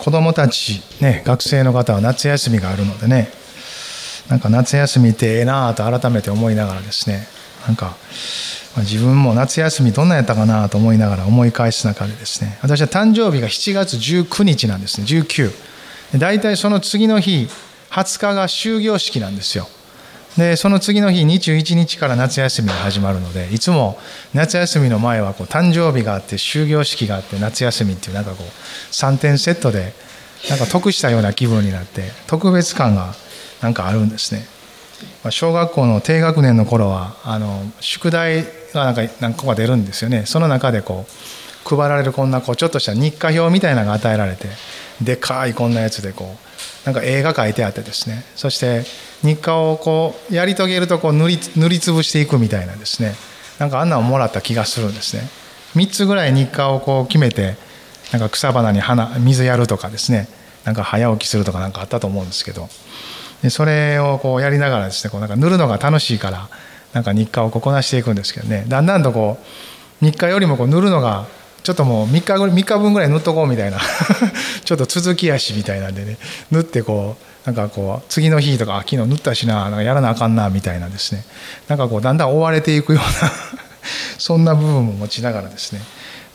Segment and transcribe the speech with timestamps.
[0.00, 3.28] 子供たち、ね、学生の方は夏休みがあるのでね
[4.30, 7.26] なんか夏休みってええなあと改めて思いながらですね
[7.66, 7.96] なんか
[8.78, 15.50] 自分も夏休みどんなやったかなと思いながら思い返す中でですね私は誕生日が7月19日なんですね19
[16.18, 17.48] 大体その次の日
[17.90, 19.68] 20日が終業式なんですよ。
[20.36, 23.98] でその次の日21日から夏休みが始まるのでいつも
[24.32, 28.46] 夏休みの前はこう誕生日があって終業式があって夏休みっていうなんかこう
[28.92, 29.92] 3点セットで
[30.48, 33.14] なんか得したような気分になって特別感が
[33.60, 34.46] なんかあるんですね。
[35.30, 40.24] 小学校の低学年の頃はあの宿題がなんか何個か出るんですよね。
[40.26, 44.48] その中でこう配られるこんなこうちょっとした日課表みたいなのが与えられて
[45.02, 46.36] でかいこんなやつでこ
[46.84, 48.24] うなんか絵が描いてあってですね。
[48.36, 48.84] そして
[49.22, 53.14] 日課をこうやり遂げるとこう塗り塗りつぶしていくみたいなですね。
[53.58, 55.22] なんかあんなをもらった気がするんですね。
[55.76, 57.56] 3つぐらい日課をこう決めて
[58.12, 60.28] なんか草花に花水やるとかですね。
[60.64, 62.68] なんか早起きするとかなんかあったと思うんですけど。
[63.42, 66.48] でそれをこうやりながらですねこうなんか塗るのが楽しいから
[66.92, 68.64] なんか日課をこなしていくんですけどね。
[68.68, 69.38] だんだんとこ
[70.02, 71.26] う日課よりもこう塗るのが
[71.62, 73.78] ちょっともう3日 ,3 日分ぐらい塗っとこうみたいな。
[74.64, 76.16] ちょっと続き足みたいなんでね。
[76.50, 81.24] 塗ってこうなんかこう次の日とか昨日塗ったしななんかやらなあかんなみたいなですね
[81.68, 83.32] なんかこうだんだん追われていくような
[84.18, 85.80] そんな部分も持ちながらですね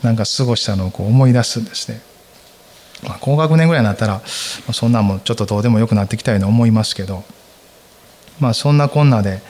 [0.02, 2.00] なんか過ごしたのをこう思い出すんですね。
[3.02, 4.22] まあ、高学年ぐらいになったら
[4.72, 7.24] そんなんもちょっとどうでもよくなってきたように思いますけど
[8.40, 9.42] まあそんなこんなで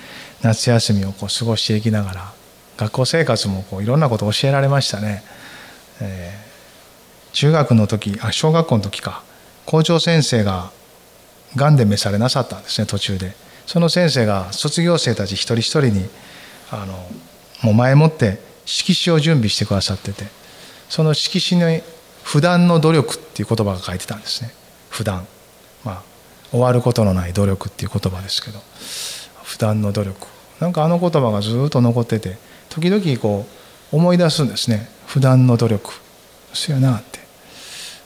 [0.43, 2.33] 夏休みをこう過ごしていきながら
[2.77, 5.23] 学校生活もこういろんなこと教えられましたね。
[6.01, 9.23] えー、中学の時あ小学校の時か
[9.65, 10.71] 校長先生が
[11.55, 13.35] がんで召されなさったんですね途中で。
[13.67, 16.09] その先生が卒業生たち一人一人に
[16.71, 16.95] あの
[17.63, 20.25] もう前もって色紙を準備してくださってて
[20.89, 21.83] その色紙に
[22.23, 24.53] 「普段の努力」っていう言葉が書いてたんですね。
[24.89, 25.27] 普段
[25.85, 26.03] まあ
[26.51, 28.61] 終わることのない努力っていう言葉ですけど。
[29.47, 30.27] 普段の努力。
[30.61, 32.37] なんかあの言葉がずっと残ってて
[32.69, 33.47] 時々こ
[33.93, 34.91] う思い出すんですね。
[35.07, 35.93] 普段の努力。
[36.53, 37.21] そやなって。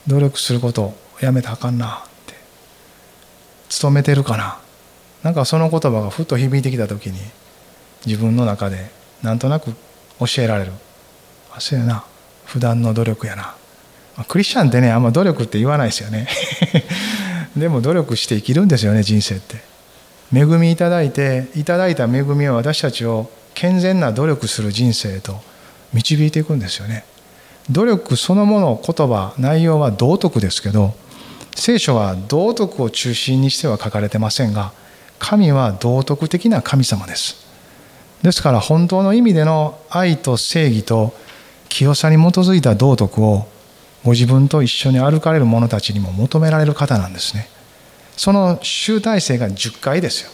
[0.07, 2.05] 努力することをやめたらあかんな。
[3.71, 4.59] 勤めてるかな。
[5.23, 7.19] なんかその言葉がふっと響いてきた時に
[8.05, 8.91] 自分の中で
[9.23, 9.73] なんとなく
[10.19, 10.73] 教えられる。
[11.53, 12.03] あそうやな。
[12.45, 13.55] 普段の努力やな。
[14.17, 16.27] あクリスチャンってねあんま努力って言わないですよね。
[17.55, 19.61] でも努力して生きるんですよね人生って。
[20.33, 25.39] 恵みいただいていただいた恵みは私たちを健全な努力する人生へと
[25.93, 27.05] 導いていくんですよね。
[27.69, 30.93] 努力そのもの言葉内容は道徳ですけど
[31.55, 34.73] 聖書は道徳を中心にしては書かれてませんが
[35.19, 37.45] 神は道徳的な神様です。
[38.23, 41.13] ですから本当の意味での愛と正義と
[41.69, 43.47] 清さに基づいた道徳を
[44.03, 47.47] ご自分と一緒に歩かれる者たちにも求められる方なんですね。
[48.17, 50.31] その集大成が10回ですよ。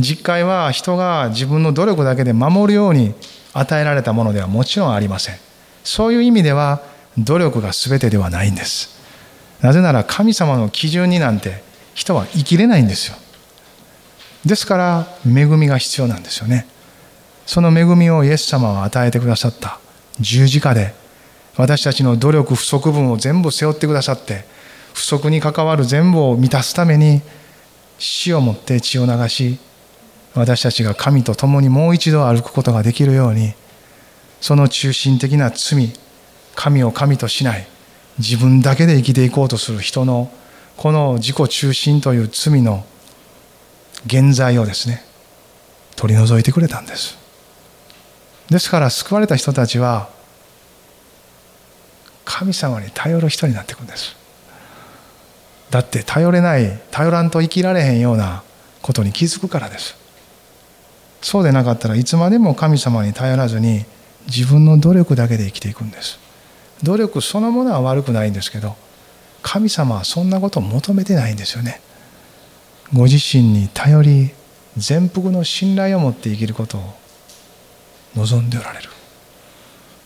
[0.00, 3.14] 10回は人が自分の努力だけで守るように
[3.52, 5.36] 与えられたものではもちろんありません。
[5.84, 6.82] そういう意味では
[7.16, 8.95] 努力が全てではないんです。
[9.60, 11.62] なぜなら神様の基準になんて
[11.94, 13.16] 人は生きれないんですよ。
[14.44, 16.66] ですから恵みが必要なんですよね。
[17.46, 19.80] その恵みをイエス様は与えてくださった。
[20.20, 20.94] 十字架で。
[21.56, 24.44] 私たちの努力不足分を全部背負ってくださって。
[24.96, 27.20] 不足に関わる全部を満たすために
[27.98, 29.58] 死をもって血を流し
[30.34, 33.52] 私たちが神と共にもう一度歩くことができるように
[34.40, 35.92] その中心的な罪
[36.54, 37.66] 神を神としない。
[38.18, 40.30] 自分だけで生きていこうとする人の
[40.76, 42.84] この自己中心という罪の
[44.06, 45.02] 現在をですね
[45.96, 47.18] 取り除いてくれたんです。
[48.48, 50.08] ですから救われた人たちは
[52.24, 54.16] 神様に頼る人になっていくんです。
[55.70, 58.42] だって頼れない頼らんと生きられへんような
[58.82, 59.96] ことに気づくからです。
[61.22, 63.84] そうでなかったらいつまでも神様に頼らずに
[64.26, 66.25] 自分の努力だけで生きていくんです。
[66.82, 68.76] 努力そのものは悪くないんですけど
[69.42, 71.80] 神様はそんなことを求めてないんですよね。
[72.92, 74.30] ご自身に頼り
[74.76, 76.94] 全幅の信頼を持って生きることを
[78.16, 78.88] 望んでおられる。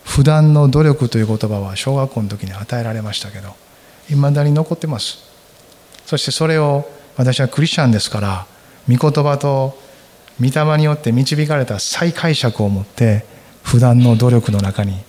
[0.03, 3.55] 普段の努力という言葉は小学校の時に与えられましたけど
[4.09, 5.19] いまだに残ってます。
[6.05, 8.45] そしてそれを私はクリスチャンですから
[8.87, 9.77] 御言葉と
[10.39, 13.25] 御霊によって導かれた再解釈を持って
[13.63, 15.01] 普段の努力の中に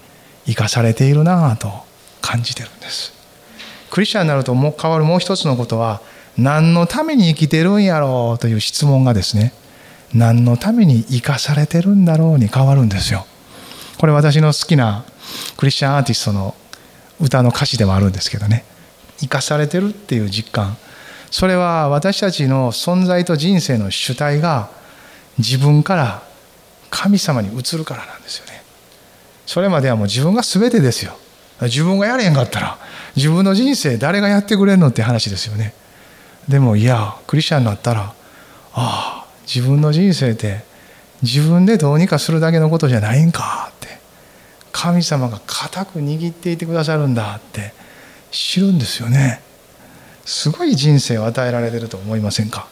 [0.47, 1.71] 生かされているなぁと
[2.21, 3.13] 感じてるんです。
[3.91, 6.01] クリスチャンになるともう変わるもう一つのことは
[6.39, 9.53] 何のために生きてるんやろうという質問がですね
[10.15, 13.27] 何のために生かされてるんだろうに変わるんですよ。
[13.99, 15.05] これ私の好きな
[15.57, 16.55] クリスチャンアーティストの
[17.21, 18.65] 歌の歌詞でもあるんですけどね。
[19.19, 20.77] 生かされてるっていう実感。
[21.31, 24.71] それは私たちの存在と人生の主体が
[25.39, 26.23] 自分から
[26.91, 28.52] 神様に移るからなんですよね。
[29.47, 31.17] それまではもう自分が全てですよ。
[31.63, 32.79] 自分がやれへんかったら
[33.15, 35.75] 自分の人生誰がやってくれんのって話ですよね。
[36.49, 38.15] でもいやクリスチャンになったらあ
[38.75, 40.65] あ自分の人生って
[41.23, 43.83] 自分でどうにかするだけのことじゃないんかって。
[44.73, 47.75] 神様が固く握っていてくださるんだって
[48.31, 49.43] 知るんですよね。
[50.25, 52.67] すごい人生を与えられてると思いませんか？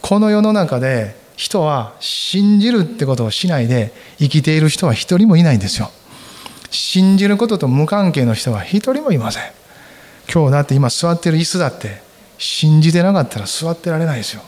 [0.00, 5.90] この世の中で人は信じるってことをしないで生きている人は一人もいないんですよ。
[6.72, 9.42] 信じることと無関係の人は一人もいません。
[10.32, 12.00] 今日だって今座ってる椅子だって
[12.38, 14.42] 信じてなかったら座ってられないですよ。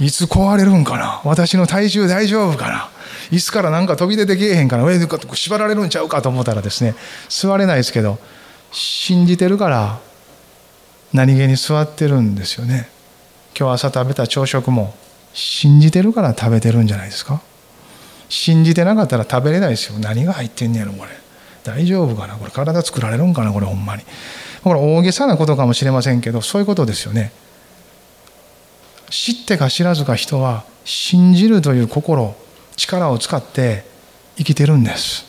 [0.00, 1.20] いつ壊れるんかな？
[1.24, 2.88] 私の体重大丈夫かな？
[3.30, 4.84] 椅子からなんか飛び出てけえへんかな？
[4.84, 6.94] 上で縛られるんちゃうかと思ったらですね
[7.28, 8.18] 座れないですけど
[8.70, 9.98] 信じてるから
[11.12, 12.88] 何気に座ってるんですよね。
[13.58, 14.94] 今日朝食べた朝食も
[15.34, 17.42] 信じてるから食べてるんじゃないですか？
[18.34, 19.98] 信じてなかったら食べれないですよ。
[19.98, 21.10] 何が入ってんねやろこれ。
[21.64, 22.36] 大丈夫かな？
[22.36, 23.52] これ体作られるんかな？
[23.52, 24.02] これほんまに。
[24.64, 27.30] これ大げさなことかもしれませんけどそういうことですよね。
[29.10, 32.34] 知ってか知らずか人は信じるという心
[32.76, 33.84] 力を使って
[34.38, 35.26] 生きてるんです。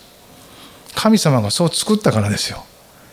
[0.96, 2.64] 神様がそう作ったからですよ。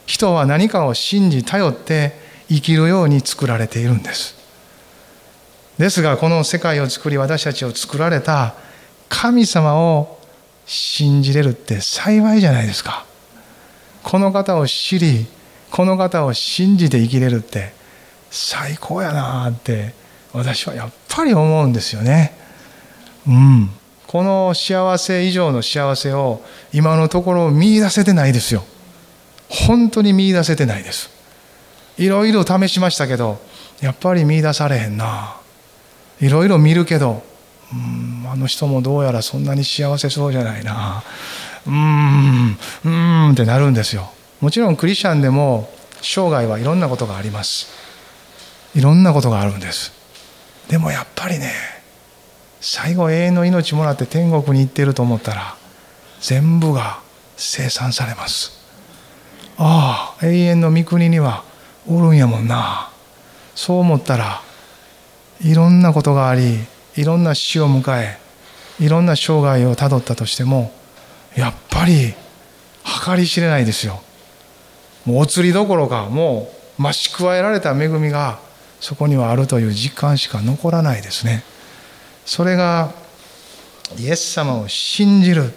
[0.07, 2.13] 人は何かを信じ頼って
[2.49, 4.37] 生きるように作られているんです。
[5.79, 8.55] ですがこの世界を作り私たちを作られた
[9.11, 10.19] 神様を
[10.65, 13.05] 信じれるって幸いじゃないですか。
[14.03, 15.27] この方を知り
[15.71, 17.75] この方を信じて生きれるって
[18.31, 19.93] 最高やなって
[20.33, 22.35] 私はやっぱり思うんですよね。
[23.27, 23.71] うん。
[24.07, 26.43] この幸せ以上の幸せを
[26.73, 28.65] 今のところ見いだせてないですよ。
[29.49, 31.11] 本当に見いだせてないです。
[31.99, 33.41] いろいろ試しましたけど
[33.81, 35.37] やっぱり見いだされへんな。
[36.21, 37.23] いろいろ見るけど
[37.73, 41.03] うんあの人もどうやらそんなに幸せそうじゃないな。
[41.67, 44.11] うんうんってなるんですよ。
[44.41, 45.71] もちろんクリスチャンでも
[46.03, 47.69] 生涯はいろんなことがあります。
[48.75, 49.93] いろんなことがあるんです。
[50.69, 51.53] でもやっぱりね
[52.61, 55.57] 最後永遠の命もらって天国に行ってると思ったら
[56.21, 57.01] 全部が
[57.37, 58.59] 生産されます。
[59.59, 61.45] ああ永遠の御国には
[61.87, 62.91] おるんやもんな。
[63.55, 64.41] そう思ったら
[65.43, 66.59] いろんなことがあり
[66.97, 68.19] いろんな死を迎え
[68.81, 70.73] いろんな生涯をたどったとしても
[71.37, 72.15] やっぱり
[73.07, 74.03] 計り知れないですよ。
[75.05, 78.41] もうお釣りどころかもう増し加えられた恵みが
[78.81, 81.45] そこにはあるという実感しか残らないですね。
[82.25, 82.93] それが
[83.99, 85.53] イエス様を信じる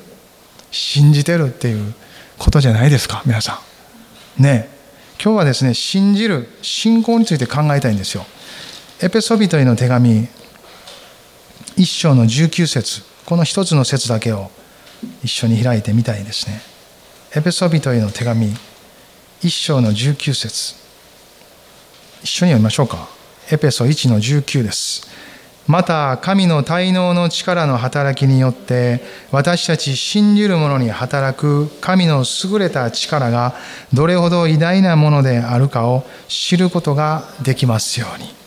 [0.71, 1.93] 信じてるっていう
[2.37, 3.61] ことじゃないですか皆さ
[4.39, 4.43] ん。
[4.43, 4.69] ね。
[5.23, 8.25] 今日はですね信じる信仰について考えたいんですよ。
[9.01, 10.27] エペソビトへの手紙
[11.75, 13.01] 一章の19節。
[13.25, 14.51] この一つの節だけを
[15.23, 16.61] 一緒に開いてみたいですね。
[17.35, 18.53] エペソビトへの手紙。
[19.41, 20.75] 一章の19節。
[22.21, 23.09] 一緒に読みましょうか。
[23.51, 25.07] エペソ1の19です。
[25.65, 29.01] また神の滞納の力の働きによって
[29.31, 33.55] 私たち信じる者に働く神の優れた力が
[33.93, 38.42] どれほど偉大なものであるかを知ることができますように。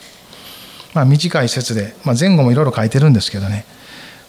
[0.97, 3.67] まあ、短い説で、まあ、前後もいろいろ書いてるんですけどね、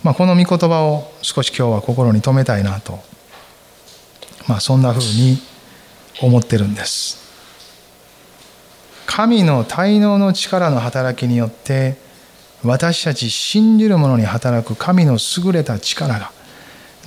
[0.03, 3.00] まあ、この御言葉を少し今日は心に留めたいなと、
[4.50, 5.39] まあ、そんなふうに
[6.21, 7.25] 思ってるんです。
[9.05, 11.95] 神の滞納の力の働きによって
[12.65, 16.33] 私たち信じる者に働く神の優れた力が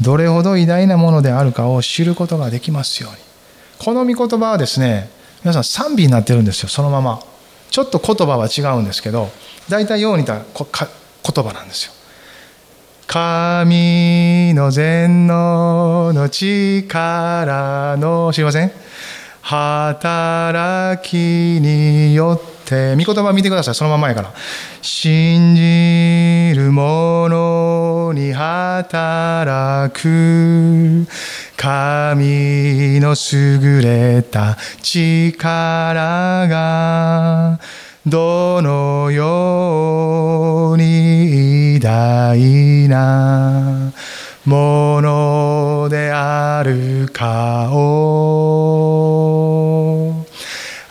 [0.00, 3.18] どれほど偉大なものであるかを知ることができますように。
[3.78, 5.10] この御言葉はですね
[5.42, 7.20] 皆さん賛美になってるんですよそのまま。
[7.70, 9.30] ちょっと言葉は違うんですけど
[9.68, 10.44] 大体よう似た言
[11.44, 11.92] 葉なんですよ。
[13.06, 18.72] 神の全能の力の知りません？
[19.42, 23.74] 働きによって御言葉見てください。
[23.74, 24.32] そのままやから。
[24.82, 31.06] 信じる者に働く
[31.56, 37.60] 神の優れた力が
[38.06, 43.92] どのように偉大な
[44.46, 49.20] ものであるかを。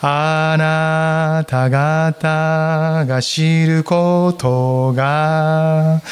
[0.02, 0.89] あな
[1.44, 6.02] た方が知ることが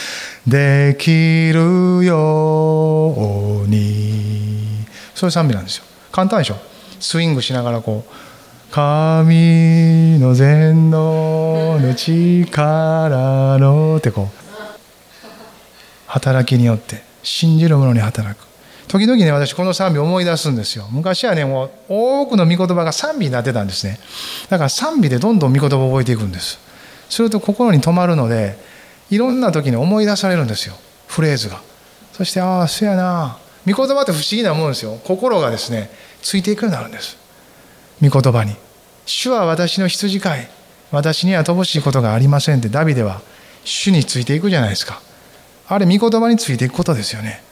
[0.46, 4.84] できるように。
[5.14, 5.84] そういう賛美なんですよ。
[6.10, 6.56] 簡単でしょ。
[7.00, 14.48] スイングしながらこう神の全能の力のってこう
[16.06, 18.47] 働きによって信じる者に働く。
[18.88, 20.88] 時々ね私この賛美思い出すんですよ。
[20.90, 23.98] 昔はねもう多くの御言葉が賛美になってたんですね。
[24.48, 26.58] だから賛美でどんどん御言葉を覚えていくんです。
[27.08, 28.58] すると心に留まるので
[29.10, 30.74] いろんな時に思い出されるんですよ。
[31.06, 31.60] フレーズが。
[32.12, 33.38] そしてああそうやな。
[33.66, 34.98] 御言葉って不思議なもんですよ。
[35.04, 35.90] 心がですね
[36.22, 37.16] ついていくようになるんです。
[38.02, 38.56] 御言葉に。
[39.06, 40.48] 主は私の羊飼い。
[40.90, 43.20] 私には乏しいことがありませんってダビデは
[43.64, 45.02] 主についていくじゃないですか。
[45.66, 47.42] あれ御言葉についていくことですよね。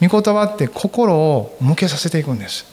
[0.00, 2.66] 御言葉って心を向けさせていくんです。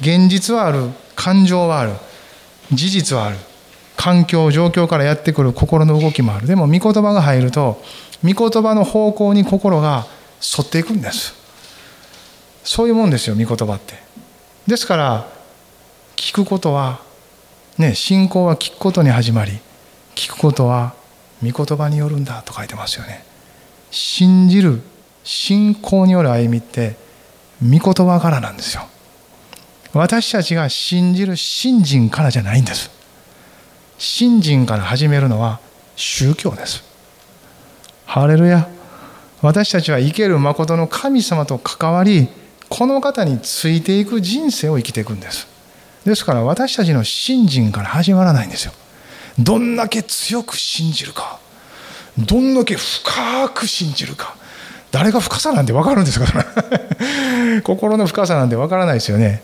[0.00, 1.92] 現実はある感情はある
[2.72, 3.36] 事実はある
[3.96, 6.46] 環境状況からやってくる心の動きもある。
[6.46, 7.82] でも御言葉が入ると
[8.22, 10.06] 御言葉の方向に心が
[10.40, 11.34] 沿っていくんです。
[12.64, 13.94] そういうもんですよ御言葉って。
[14.66, 15.28] ですから
[16.16, 17.00] 聞くことは
[17.78, 19.52] ね信仰は聞くことに始まり
[20.14, 20.94] 聞くことは
[21.42, 23.24] 御言葉によるんだと書いてますよね。
[23.90, 24.80] 信じる
[25.24, 26.96] 信仰による歩みって
[27.62, 28.82] 御言葉からなんですよ。
[29.94, 32.90] 私たちが信じる信心からじゃないんです。
[33.98, 35.60] 信心から始めるのは
[35.96, 36.84] 宗教です。
[38.04, 38.68] ハレルヤ。
[39.40, 42.28] 私たちは生ける誠の神様と関わり
[42.68, 45.46] この方についていく人生を生きていくんです。
[46.04, 48.72] ですから私たちの信心から始まらないんですよ。
[49.38, 51.38] どんだけ強く信じるか
[52.18, 54.36] どんだけ深く信じるか。
[54.94, 56.26] 誰が深さなんて分かるんですか
[57.64, 59.42] 心の深さなんて分からないですよね。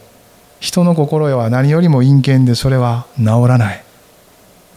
[0.60, 3.82] 人の心は何よりも陰険でそれは治らない。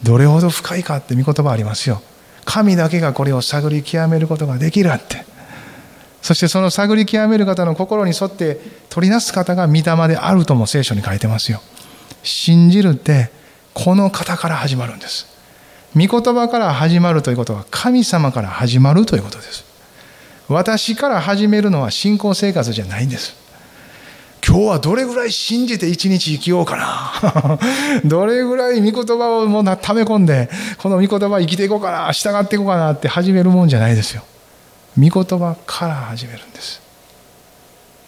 [0.01, 2.01] どれほど深いかって御言葉ありますよ。
[2.43, 5.23] 神だけがこれを探り極めることができるって。
[6.23, 11.61] そしてその探り極める方の心に沿って取りなす方が御霊であるとも聖書に書いてますよ。
[12.23, 13.29] 信じるって
[13.75, 15.27] この方から始まるんです。
[15.95, 19.72] 御言葉から始まるということは神様から始まるということです。
[20.53, 23.35] 私から始めるのは信仰生活じゃないんです。
[24.45, 27.59] 今日はどれぐらい信じて一日生きようかな。
[28.05, 34.23] どれぐらい御言葉をもう溜め込んでこの御言葉生きていこうかな従っていこうかなって始めるもんじゃないですよ。
[34.99, 36.81] 御言葉から始めるんです。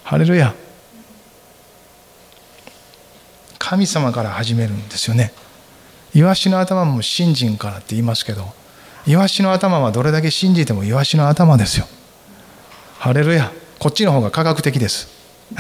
[0.03, 0.53] ハレルヤ。
[3.57, 5.33] 神様から始めるんですよね。
[6.13, 8.53] イワシの頭も信心からって言いますけど
[9.05, 11.87] イワシの頭はどれだけ信じてもイワシの頭ですよ。
[12.97, 13.51] ハレルヤ。
[13.79, 15.07] こっちの方が科学的です。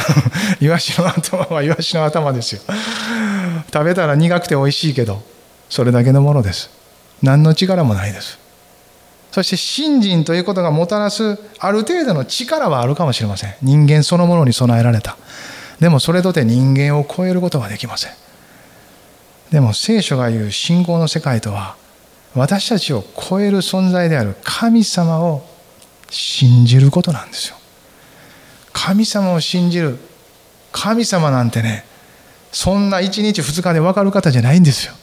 [0.59, 2.61] イワシの頭はイワシの頭ですよ。
[3.71, 5.21] 食べたら苦くて美味しいけど
[5.69, 6.69] それだけのものです。
[7.21, 8.39] 何の力もないです。
[9.31, 13.53] そして信心ということがもたらすある程度の力はあるかもしれません。
[13.61, 15.17] 人間そのものに備えられた。
[15.79, 18.11] でもそれとて人間を超えることはできません。
[19.51, 21.75] でも聖書が言う信仰の世界とは
[22.33, 25.45] 私たちを超える存在である神様を
[26.09, 27.57] 信じることなんですよ。
[28.73, 29.97] 神様を信じる
[30.71, 31.85] 神様なんてね
[32.51, 34.93] そんな1日2日で分かる方じゃないんですよ。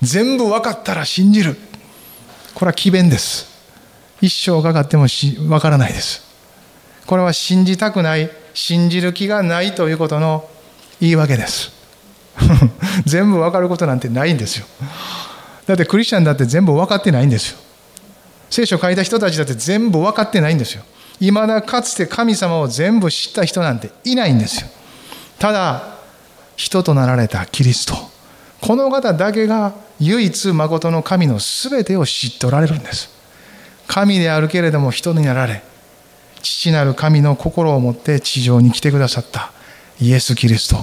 [0.00, 1.56] 全部分かったら信じる。
[2.54, 3.50] これは詭弁です。
[4.20, 6.22] 一生かかっても分からないです。
[7.06, 10.48] これは信じたくない信じる気がないということの
[11.00, 11.72] 言い訳です。
[13.06, 14.66] 全部分かることなんてないんですよ。
[15.66, 17.58] だってクリスチャンだって全部分かってないんですよ。
[18.52, 20.84] 聖書を書いた人たちだって全部分かってないんですよ。
[21.20, 24.68] いまだかつて神様を全部知った人なんていないんですよ。
[25.38, 25.96] ただ
[26.54, 27.94] 人となられたキリスト。
[28.60, 33.08] この方だけが唯一誠の神の全てを知っておられるんです。
[33.86, 35.62] 神であるけれども人になられ
[36.42, 39.50] 父なる神の心を持って地上に来てくださった。
[39.98, 40.76] イエス・キリスト。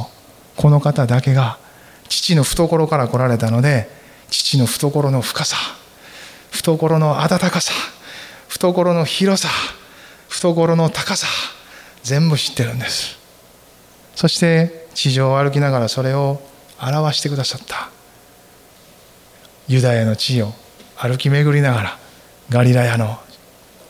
[0.58, 1.60] この方だけが
[2.08, 3.88] 父の懐から来られたので
[4.32, 5.78] 父の懐の深さ。
[6.60, 7.72] 懐の温かさ
[8.50, 9.50] 懐の広さ
[10.28, 11.25] 懐の高さ
[12.04, 13.18] 全部知ってるんです。
[14.16, 16.42] そして地上を歩きながらそれを
[16.82, 17.89] 表してくださった。
[19.70, 20.54] ユダヤの地を
[20.98, 21.98] 歩き巡りながら
[22.50, 23.18] ガリラヤの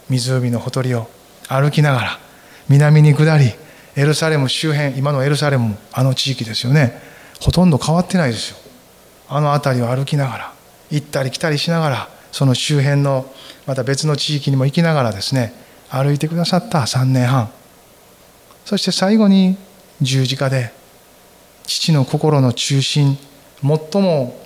[0.09, 1.09] 湖のほとりを
[1.47, 2.19] 歩きながら
[2.67, 3.51] 南に下り
[3.95, 7.01] エルサレム周辺今のエルサレムあの地域ですよね。
[7.41, 8.57] ほとんど変わってないですよ。
[9.27, 10.53] あの辺りを歩きながら
[10.91, 13.31] 行ったり来たりしながらその周辺の
[13.65, 15.53] また別の地域にも行きながらですね
[15.89, 17.49] 歩いてくださった3年半。
[18.65, 19.57] そして最後に
[20.01, 20.71] 十字架で
[21.65, 23.17] 父の心の中心
[23.61, 24.39] 最も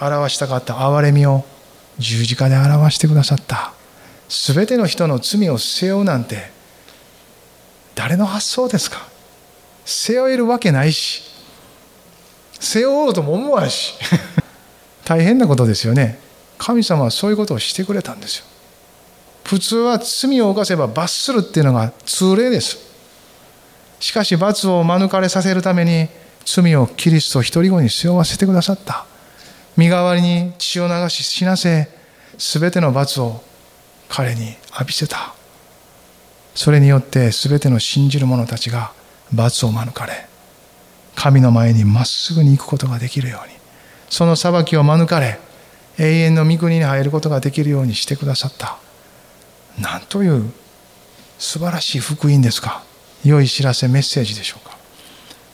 [0.00, 1.44] 表したかった憐れみを
[1.98, 3.72] 十字架で表してくださった。
[4.28, 6.50] 全ての人の罪を背負うなんて
[7.94, 9.08] 誰の発想ですか？
[9.84, 11.22] 背負えるわけないし
[12.60, 13.94] 背負おうとも思わんし。
[15.04, 16.18] 大変なことですよね。
[16.60, 18.44] 神様はそういうことをしてくれたんですよ。
[19.44, 22.78] 普通は罪を犯せば罰するっていうのが通例です。
[23.98, 26.08] しかし罰を免れさせるために
[26.44, 29.06] 罪をキリスト一人後に背負わせてくださった。
[29.78, 31.88] 身代わりに血を流し死なせ
[32.36, 33.42] 全ての罰を
[34.10, 35.34] 彼に浴びせた。
[36.54, 38.92] それによって全ての信じる者たちが
[39.32, 40.26] 罰を免れ
[41.14, 43.54] 神の前にまっすぐに行くことができるように。
[44.10, 45.38] その裁きを免れ
[46.00, 48.78] 永遠の御国に入ることができるようにしてくださった。
[49.78, 50.50] なんという
[51.38, 52.82] 素晴らしい福音ですか。
[53.22, 54.78] 良い知らせメッセージでしょうか。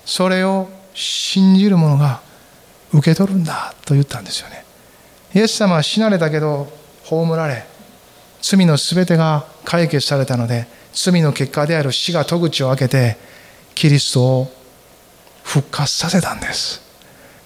[0.05, 2.21] それを信じる者が
[2.93, 4.65] 受け取るんだと言ったんですよね。
[5.35, 6.73] イエス様は死なれたけど
[7.03, 7.67] 葬られ
[8.41, 13.17] 罪の全てが解決されたので罪の結果である死が戸口を開けて
[13.75, 14.53] キリストを
[15.43, 16.81] 復活させたんです。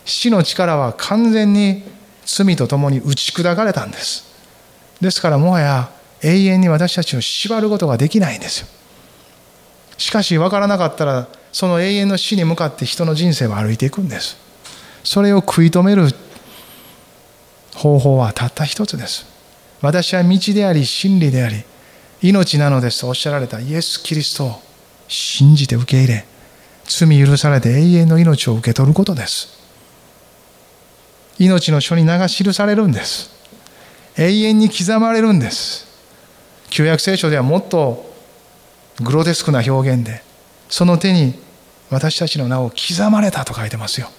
[0.04, 1.82] 死の力は完全に
[2.24, 4.24] 罪と共に打ち砕かれたんです。
[5.00, 5.90] ですからもはや
[6.22, 8.68] 永遠に私たちを縛ることができないんですよ。
[9.96, 14.36] しかし分からなかったらその永遠の死に向かって人の人生は歩いていくんです。
[15.04, 16.08] それを食い止める
[17.74, 19.26] 方法はたった一つです。
[19.80, 21.64] 私は道であり真理であり
[22.22, 24.62] 命なのですとおっしゃられたイエス・キリストを
[25.08, 26.24] 信じて受け入れ
[26.84, 29.59] 罪許されて永遠の命を受け取ることです。
[31.40, 33.30] 命の書に名が記されるんです。
[34.18, 35.88] 永遠に刻まれるんです。
[36.68, 38.14] 旧約聖書ではもっと
[39.00, 40.22] グロテスクな表現で
[40.68, 41.34] その手に
[41.88, 44.10] 私たちの名を刻まれたと書いてますよ。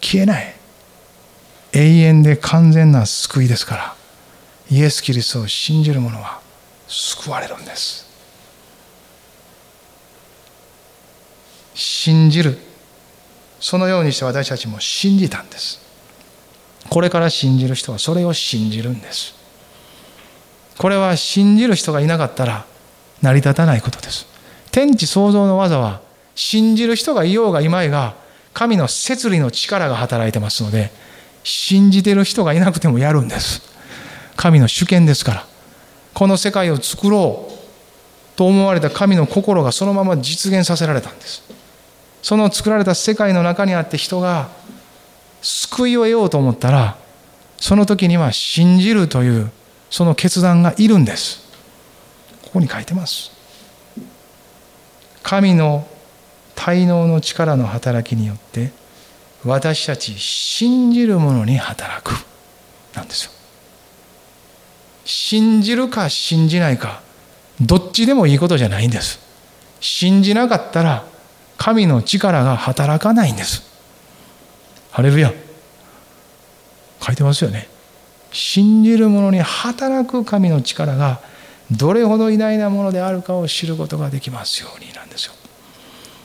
[0.00, 0.54] 消えない。
[1.72, 3.96] 永遠で完全な救いですから
[4.70, 6.40] イエス・キリストを信じる者は
[6.86, 8.06] 救われるんです。
[11.74, 12.65] 信じる。
[13.60, 15.80] そのようにして私たちも信じたんです。
[16.88, 19.34] これから信じる人はそれを信じるんです。
[20.78, 22.66] これは信じる人がいなかったら
[23.22, 24.26] 成り立たないことです。
[24.70, 26.00] 天地創造の技は
[26.34, 28.14] 信じる人がいようがいまいが
[28.52, 30.90] 神の摂理の力が働いてますので
[31.44, 33.62] 信じてる人がいなくてもやるんです。
[34.36, 35.46] 神の主権ですから。
[36.12, 41.42] この世界を作ろうと思われた神の心がそのまま実現させられたんです。
[42.26, 44.48] その作られた世界の中にあって人が
[45.42, 46.98] 救いを得ようと思ったら
[47.56, 49.52] その時には信じるという
[49.90, 51.48] その決断がいるんです。
[52.42, 53.30] ここに書いてます。
[55.22, 55.86] 神の
[56.56, 58.72] 滞納の力の働きによって
[59.44, 62.10] 私たち信じる者に働く。
[62.96, 63.30] なんですよ。
[65.04, 67.02] 信じるか信じないか
[67.60, 69.20] どっちでもいいことじゃないんです。
[69.78, 71.06] 信じなかったら
[71.56, 73.62] 神の力が働かないんです。
[74.90, 75.32] ハレルヤ。
[77.00, 77.68] 書いてますよね。
[78.32, 81.20] 信じる者に働く神の力が
[81.70, 85.32] どれほど偉大なものであるかを知ることができますようになんですよ。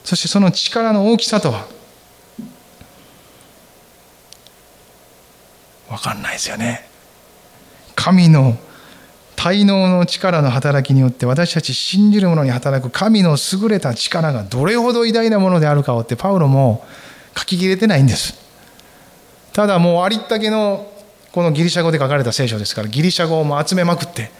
[0.04, 1.66] そしてその力の大きさとは
[5.88, 6.88] 分かんないですよね。
[7.94, 8.56] 神の
[9.42, 16.86] 滞納の力の働きによって私たち信じる者に働く神の優れた力がどれほど偉大なものであるかをってパウロも
[17.36, 18.38] 書ききれてないんです。
[19.52, 20.86] ただもうありったけの
[21.32, 24.30] このギリシャ語で書かれた聖書ですからギリシャ語をも集めまくって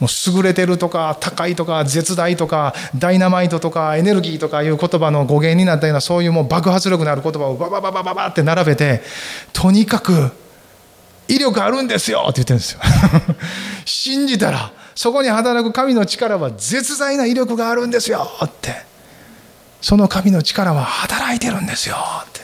[0.00, 9.02] もう優れてるとか高いとか絶大とかダイナマイトとかエネルギーとかいう言葉の語源になったようなそういうもう爆発力のある言葉をババババババって並べて
[9.52, 10.32] とにかく
[11.28, 12.80] 威力あるんですよって言ってるんですよ。
[13.84, 18.86] 信じたらそこに働く神の力は絶大な威力があるんですよって。
[19.80, 22.40] その神の力は働いてるんですよって。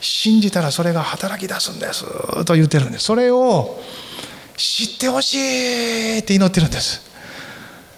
[0.00, 2.04] 信じたらそれが働き出すんです
[2.44, 3.04] と言ってるんです。
[3.04, 3.80] それを
[4.56, 7.02] 知ってほしいって祈ってるんです。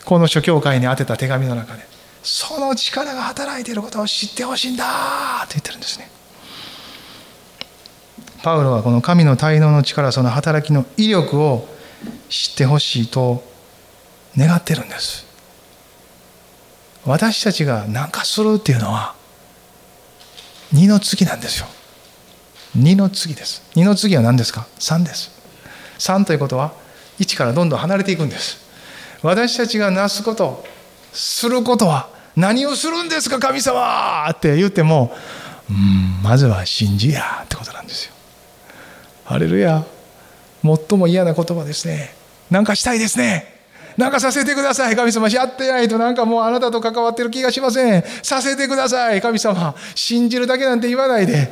[0.05, 1.87] この諸教会に宛てた手紙の中で
[2.23, 6.11] その力が働いていることを知ってほしいんだって言ってるんですね。
[8.47, 11.67] パウロはこの神の滞納の力その働きの威力を
[12.29, 13.43] 知ってほしいと
[14.37, 15.27] 願ってるんです。
[17.05, 19.17] 私たちが何かするっていうのは
[20.73, 21.67] 2の次なんですよ。
[22.79, 23.69] 2の次です。
[23.75, 25.33] 2の次は何ですか？3です。
[25.99, 26.73] 3ということは
[27.19, 28.59] 1からどんどん離れていくんです。
[29.25, 30.65] 私たちがなすこと
[31.13, 35.13] することは何をするんですか神様って言っても
[35.69, 38.16] うんまずは信じやってことなんですよ。
[39.27, 39.85] ハレルヤ。
[40.63, 42.15] 最も嫌な言葉ですね。
[42.49, 43.55] なんかしたいですね。
[43.97, 44.95] なんかさせてください。
[44.95, 45.99] 神様やってないと。
[45.99, 48.05] なんかもうあなたと関わってる気がしません。
[48.23, 49.21] させてください。
[49.21, 51.51] 神様信じるだけなんて言わないで。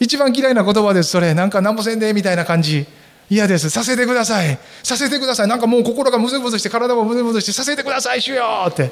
[0.00, 1.32] 一番嫌いな言葉ですそれ。
[1.32, 2.86] なんか何もせんでみたいな感じ。
[3.30, 3.70] 嫌です。
[3.70, 4.58] させてください。
[4.82, 5.48] させてください。
[5.48, 8.90] なんかもう心がムズムズして体もムズムズしてさせてください主よって。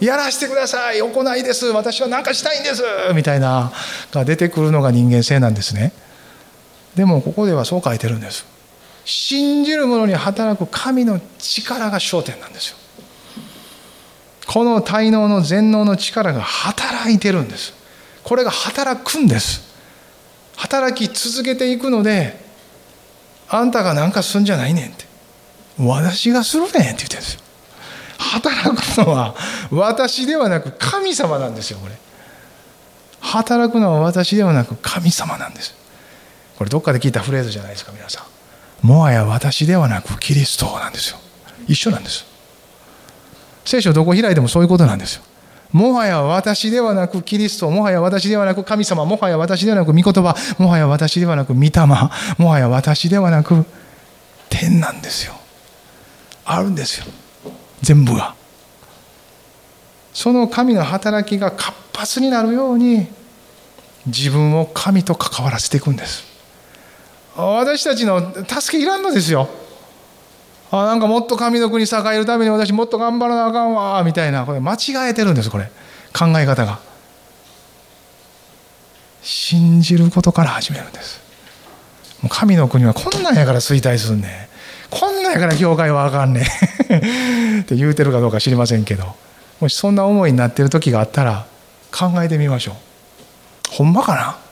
[0.00, 1.00] やらせてください。
[1.00, 1.66] 行いです。
[1.66, 2.82] 私は何かしたいんです。
[3.14, 3.72] みたいな
[4.12, 5.92] が出てくるのが人間性なんですね。
[6.98, 8.44] でもここではそう書いてるんです。
[9.04, 12.76] 信じる者に働く神の力が焦点なんですよ。
[14.48, 17.72] この滞納の全能の力が働いてるんです。
[18.24, 19.62] これが働くんです。
[20.56, 22.36] 働き続けていくので
[23.48, 25.04] あんたが何かすんじゃないねんって。
[25.78, 27.34] 私がするねんって言ってるんです。
[27.34, 27.40] よ
[28.18, 29.36] 働くのは
[29.70, 31.92] 私ではなく神様なんですよこれ。
[33.20, 35.77] 働くのは私ではなく神様なんです。
[36.58, 38.26] これどっかで聞いたフレーズじゃないですか皆さ
[38.82, 41.18] んもはや私ではなくキリストなんですよ
[41.68, 42.26] 一緒なんです
[43.64, 45.22] 聖書どこ開いてもそういうことなんですよ
[45.72, 51.70] もはや私ではなくキリスト、もはや私ではなく神様、もはや私ではなく御言葉、もはや私ではなく御霊、
[52.38, 53.66] もはや私ではなく
[54.48, 55.34] 天なんですよ。
[56.46, 57.06] あるんですよ。
[57.82, 58.34] 全部が。
[60.14, 63.06] その神の働きが活発になるように
[64.06, 66.27] 自分を神と関わらせていくんです。
[67.42, 69.48] 私たちの助けいらんのですよ。
[70.70, 74.44] あなんかもっと神の国栄えるために私もっと頑張らなあかんわみたいな。
[74.44, 75.70] これ間違えてるんですこれ。
[76.12, 76.80] 考え方が。
[79.22, 81.20] 信じることから始めるんです。
[82.28, 84.48] 神の国はこんなんやから衰退すんね
[84.90, 86.42] こんなんやから教会はあかんね
[87.62, 89.14] って言うてるかどうか知りませんけど。
[89.60, 91.46] もしそんな思いになってる時があったら
[91.92, 92.74] 考えてみましょう。
[93.70, 94.47] ほんまかな？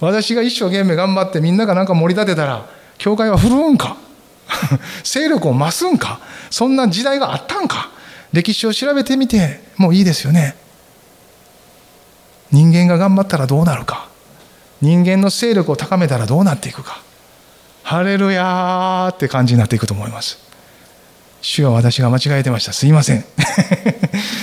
[0.00, 2.66] 私が一生懸命頑張ってみんながなんか盛り立てたら
[2.98, 3.96] 教会は振るうんか？
[5.04, 6.20] 勢力を増すんか？
[6.50, 7.90] そんな時代があったんか？
[8.32, 10.56] 歴史を調べてみてもいいですよね。
[12.50, 14.08] 人間が頑張ったらどうなるか？
[14.80, 17.00] 人間の勢力を高めたらどうなっていくか？
[17.82, 20.38] ハレルヤーって感じになっていくと思います。
[21.42, 22.72] 主は私が間違えてました。
[22.72, 23.20] すいません。
[23.24, 23.24] っ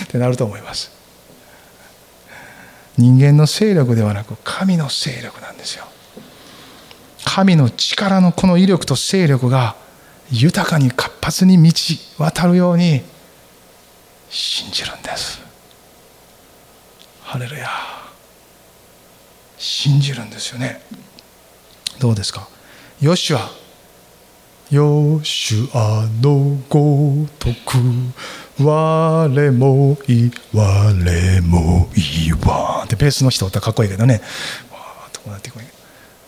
[0.07, 0.91] てなると思います。
[2.97, 5.85] 人間の勢力ではなく神の勢力なんですよ。
[7.25, 9.75] 神の力のこの威力と勢力が
[10.31, 13.01] 豊かに活発に満ち渡るように
[14.29, 15.39] 信じるんです。
[17.21, 17.69] ハレルヤ。
[19.57, 20.81] 信じるんですよね。
[21.99, 22.47] どうですか？
[23.01, 23.49] ヨシュア。
[24.69, 27.77] ヨシュアのごとく
[28.59, 34.21] 我もい我もいわってベースの人かっこいいけどね。
[34.71, 35.59] わーっとこうなっていく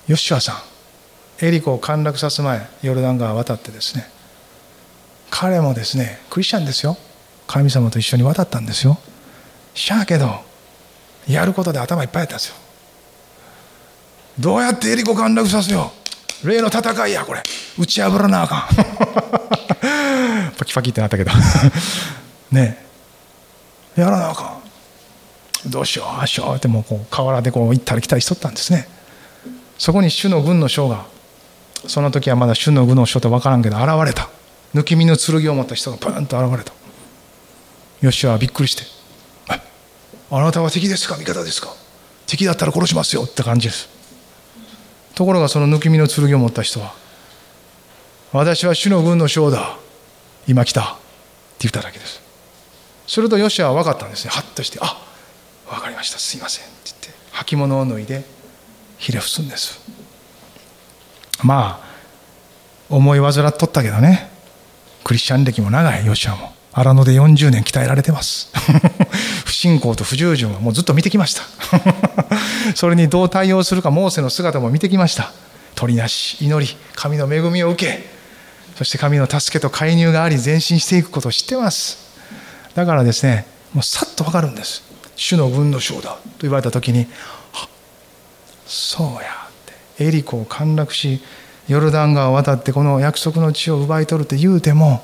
[0.08, 0.56] ヨシュアさん。
[1.46, 4.10] エリコを陥落さす前ヨルダン川渡ってですね。
[5.32, 6.98] 彼もですねクリスチャンですよ。
[7.48, 9.00] 神様と一緒に渡ったんですよ。
[9.74, 10.42] しゃあけど
[11.28, 12.56] やることで頭いっぱいやったんですよ。
[14.40, 15.99] どうやってエリコ陥落させよう？
[16.44, 17.44] 例の戦いやこれ。
[17.78, 18.70] 打ち破らなあかん。
[20.58, 21.32] パキパキってなったけど。
[22.52, 22.86] ね。
[23.96, 24.58] やらなあか
[25.66, 25.70] ん。
[25.70, 28.88] どうしようあしようってもうこう河原でこう行ったり来たりしとったんですね。
[29.78, 31.06] そこに主の軍の将が
[31.88, 34.30] その時はまだ主の具の書と分からんけど現れた。
[34.76, 36.72] 抜き身の剣を持った人がパーンと現れた。
[38.02, 38.84] ヨシュアはびっくりして
[40.32, 41.16] 「あなたは敵ですか？
[41.16, 41.74] 味方ですか？
[42.28, 43.90] 敵だったら殺しますよ」って感じです
[45.20, 46.94] ところがその抜き身の剣を持った人は
[48.32, 49.76] 「私は主の軍の将だ
[50.48, 52.22] 今来た」って言っただけです。
[53.06, 54.32] するとヨシアは分かったんですね。
[54.32, 54.98] ハッとして「あ
[55.68, 58.24] 分かりましたすいません」って言って履物を脱いで
[58.98, 59.82] ひれ伏すんです。
[61.44, 61.90] まあ
[62.90, 64.32] 思い患っとったけどね。
[65.04, 66.54] クリスチャン歴も長いヨシアも。
[66.72, 68.52] 荒野で40年鍛えられてます。
[69.46, 71.44] 不信仰と不従順はもうずっと見てきました。
[72.76, 75.32] それにどう対応するかモーセの姿も見てきました。
[75.76, 78.06] 取りなし祈り神の恵みを受け
[78.78, 81.98] そして神の助けと介入があり前進していくことを知ってます。
[82.76, 84.84] だからですねもうさっと分かるんです。
[85.16, 87.08] 主の軍の将だと言われた時に
[88.66, 91.22] そうやってエリコを陥落し
[91.68, 95.04] ヨルダン川を渡ってこの約束の地を奪い取るって言うても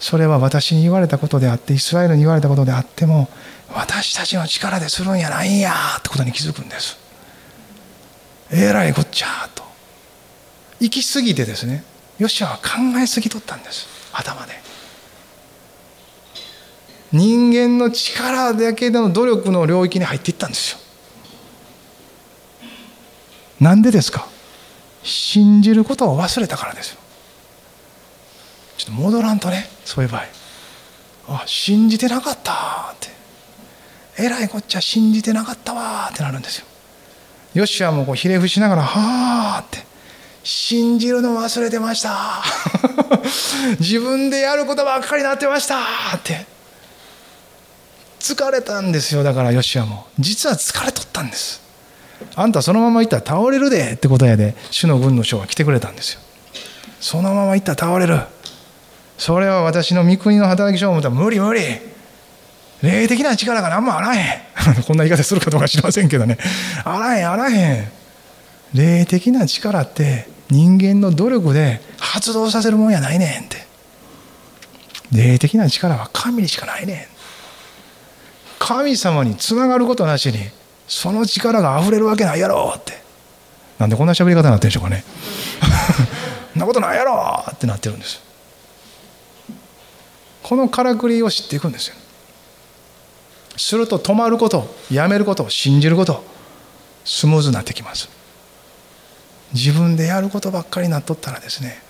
[0.00, 3.28] それは私に言われたことであってイスラエルに言われたことであっても
[3.74, 6.96] 私たちの力でするんやないんやってことに気づくんです。
[8.50, 9.62] えらいこっちゃと。
[10.80, 11.84] 行き過ぎてですね
[12.18, 12.62] ヨシアは考
[12.98, 13.86] えすぎとったんです。
[14.12, 14.52] 頭で。
[17.12, 20.78] 人間の力だけでの努力の領域に入っていったんですよ。
[23.60, 24.28] なんでですか？
[25.02, 27.00] 信じることを忘れたからですよ。
[28.76, 29.66] ちょっちょっと戻らんとね。
[29.88, 30.24] そういう場合。
[31.28, 33.08] あ信じてなかったって。
[34.18, 36.66] えらいこっちゃ信じてなかったわってなるんですよ。
[37.54, 39.86] よしはもこうひれ伏しながらはあって。
[40.44, 42.42] 信じるの忘れてました。
[43.80, 45.78] 自分でやることばっかりになってました
[46.16, 46.44] って。
[48.20, 50.06] 疲れたんですよだからヨシアも。
[50.18, 51.62] 実は疲れとったんです。
[52.34, 56.20] あんたそのまま行ったら倒れるでってことやで主の軍の将が来てくれたんですよ。
[57.00, 58.20] そのまま行ったら倒れる。
[59.18, 61.60] それは私の御国の働き書を思ったら無理無理。
[62.82, 64.82] 霊的な力が何もあらへん。
[64.86, 66.38] こんな言い方するかどうか知りませんけどね。
[66.84, 67.92] あらへんあらへん。
[68.72, 73.66] 霊的な力って人間の努力で発動させるもんやないねんって。
[75.10, 77.06] 霊的な力は神にしかないねん。
[78.60, 80.38] 神様につながることなしに
[80.86, 83.02] その力が溢れるわけないやろって。
[83.80, 85.04] なんでこんな喋り方になってるんでしょうかね。
[86.54, 88.27] そんなことないやろってなってるんです。
[90.48, 91.96] このからくりを知っていくんですよ。
[93.58, 96.24] すると止まることやめること信じること
[97.04, 98.08] スムーズになってきます。
[99.52, 101.82] 自分でやることばっかりなっとったらですね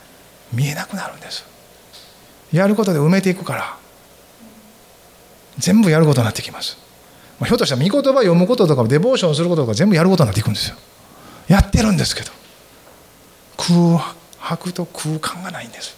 [0.53, 1.44] 見えなくなるんです。
[2.53, 3.77] やることで埋めていくから
[5.59, 6.79] 全部やることになってきます、
[7.44, 10.77] ひょっとしたら御言葉読むこととかデボーションすることとか全部やることになっていくんですよ。
[11.47, 12.33] やってるんですけど
[13.57, 13.99] 空
[14.38, 15.97] 白と空間がないんです。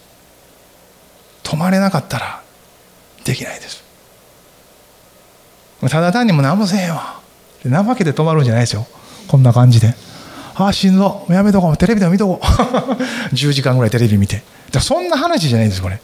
[1.43, 2.43] 止まれなかったら
[3.25, 3.83] できないです。
[5.89, 7.21] ただ単にも何もせえんわ
[7.65, 8.87] 怠けて止まるんじゃないですよ。
[9.29, 9.95] こんな感じで。
[10.55, 11.27] ああしんど。
[11.31, 11.77] やめとこう。
[11.77, 12.45] テレビでも見とこう。
[13.35, 14.43] 10時間ぐらいテレビ見て。
[14.81, 16.01] そんな話じゃないですこれ。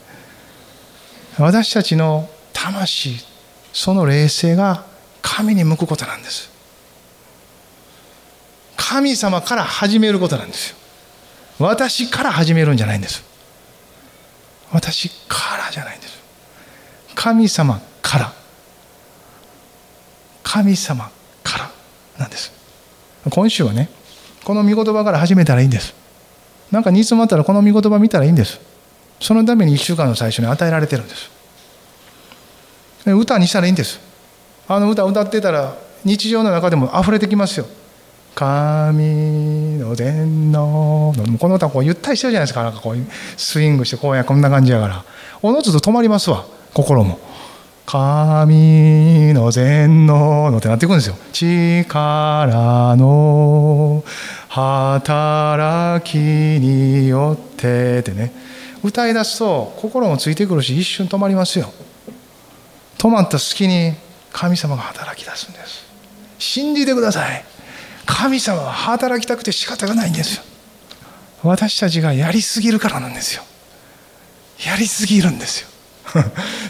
[1.37, 3.23] 私たちの魂
[3.71, 4.83] その霊性が
[5.21, 6.49] 神に向くことなんです。
[8.75, 10.77] 神様から始めることなんですよ。
[11.59, 13.23] 私から始めるんじゃないんです。
[14.71, 16.16] 私からじゃないんです。
[17.17, 18.31] 神様から。
[20.43, 21.09] 神様
[21.43, 21.71] から。
[22.19, 22.53] なんです。
[23.31, 23.89] 今週はね
[24.45, 25.95] この御言葉から始めたらいいんです。
[26.71, 28.61] なんか煮詰まったらこの御言葉見たらいいんです。
[29.19, 31.31] そのために1週間の最初に与えられてるんです。
[33.07, 33.99] 歌にしたらいいんです。
[34.67, 35.75] あの歌歌ってたら
[36.05, 37.65] 日常の中でも溢れてきますよ。
[38.35, 42.61] 神の全能この歌こうゆったりしてるじゃないですか。
[42.61, 42.97] なんかこう
[43.37, 45.03] スイングしてこうやこんな感じやから。
[45.41, 46.56] おのずと止まりますわ。
[46.77, 47.19] 心も。
[47.87, 51.15] 神の全能のってなっていくんですよ。
[51.33, 54.03] 力の
[54.47, 58.31] 働きによってってね。
[58.83, 61.73] 歌い出すと心もついてくるし一瞬止まりますよ。
[62.99, 63.93] 止まった隙に
[64.31, 65.83] 神様が働き出すんです。
[66.37, 67.43] 信じてください。
[68.05, 70.43] 神様は働きたくて仕方がないんですよ。
[71.41, 73.41] 私たちがやりすぎるからなんですよ。
[74.63, 75.69] やりすぎるんですよ。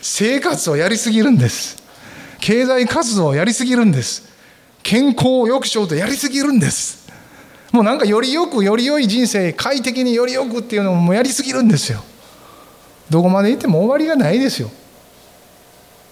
[0.01, 1.77] 生活をやりすぎるんです。
[2.39, 4.27] 経済活動をやりすぎるんです。
[4.83, 7.07] 健康を良くしようとやりすぎるんです。
[7.71, 12.03] もうなんかよりよくより良い人生快適によりよくっていうのもやりすぎるんですよ。
[13.09, 14.69] どこまで行っても終わりがないですよ。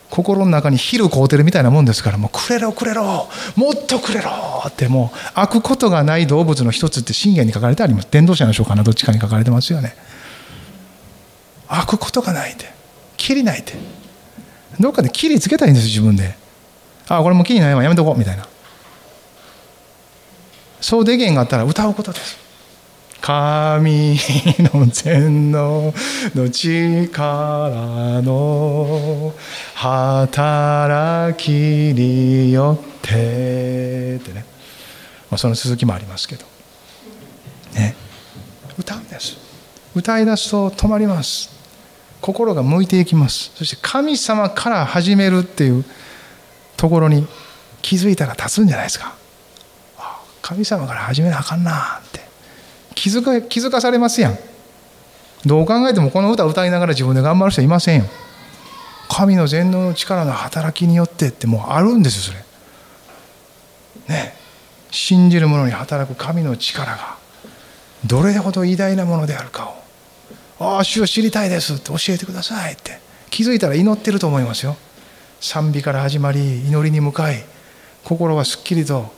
[0.09, 4.31] 心の中に昼買うてるみたいなもんですからもうくれろくれろもっとくれろ
[4.67, 8.07] ってもう開くことがない動物の一つって信玄に書かれてあります。
[8.11, 9.95] 伝道者の書かなどっちかに書かれてますよね。
[11.67, 12.74] 開くことがないって。
[13.25, 13.73] 切りないって。
[14.79, 16.35] どっかで切りつけたいんです自分で。
[17.07, 18.47] あこれも切りないわやめとこうみたいな。
[20.79, 22.37] そうできへんかったら歌うことです。
[23.21, 24.15] 神
[24.59, 25.91] の全能
[26.35, 29.33] の力の
[29.73, 34.45] 働きによってってね、
[35.31, 36.45] まあ、その続きもありますけど。
[37.73, 37.95] ね。
[38.77, 39.35] 歌うんです。
[39.95, 41.54] 歌い出すと止まります。
[42.25, 43.51] 心が向いていきます。
[43.53, 45.85] そして神様から始めるっていう
[46.75, 47.27] ところに
[47.83, 49.13] 気づいたら立つんじゃないですか。
[50.41, 52.21] 神様から始めなあかんなって。
[52.95, 54.39] 気づか気づかされますやん。
[55.45, 57.99] どう考えてもこの歌を歌いながら自分で頑張る人いません。
[57.99, 58.05] よ
[59.07, 62.33] 神の全能の力の働きによってってもうあるんですよ
[64.07, 64.15] それ。
[64.15, 64.33] ね。
[64.89, 67.17] 信じる者に働く神の力が
[68.03, 69.75] どれほど偉大なものであるかを
[70.59, 72.99] 「ああ主を知りたいです」って教えてくださいって。
[73.29, 74.77] 気づいたら祈ってると思いますよ。
[75.41, 77.43] 賛美から始まり祈りに向かい
[78.03, 79.11] 心はすっきりと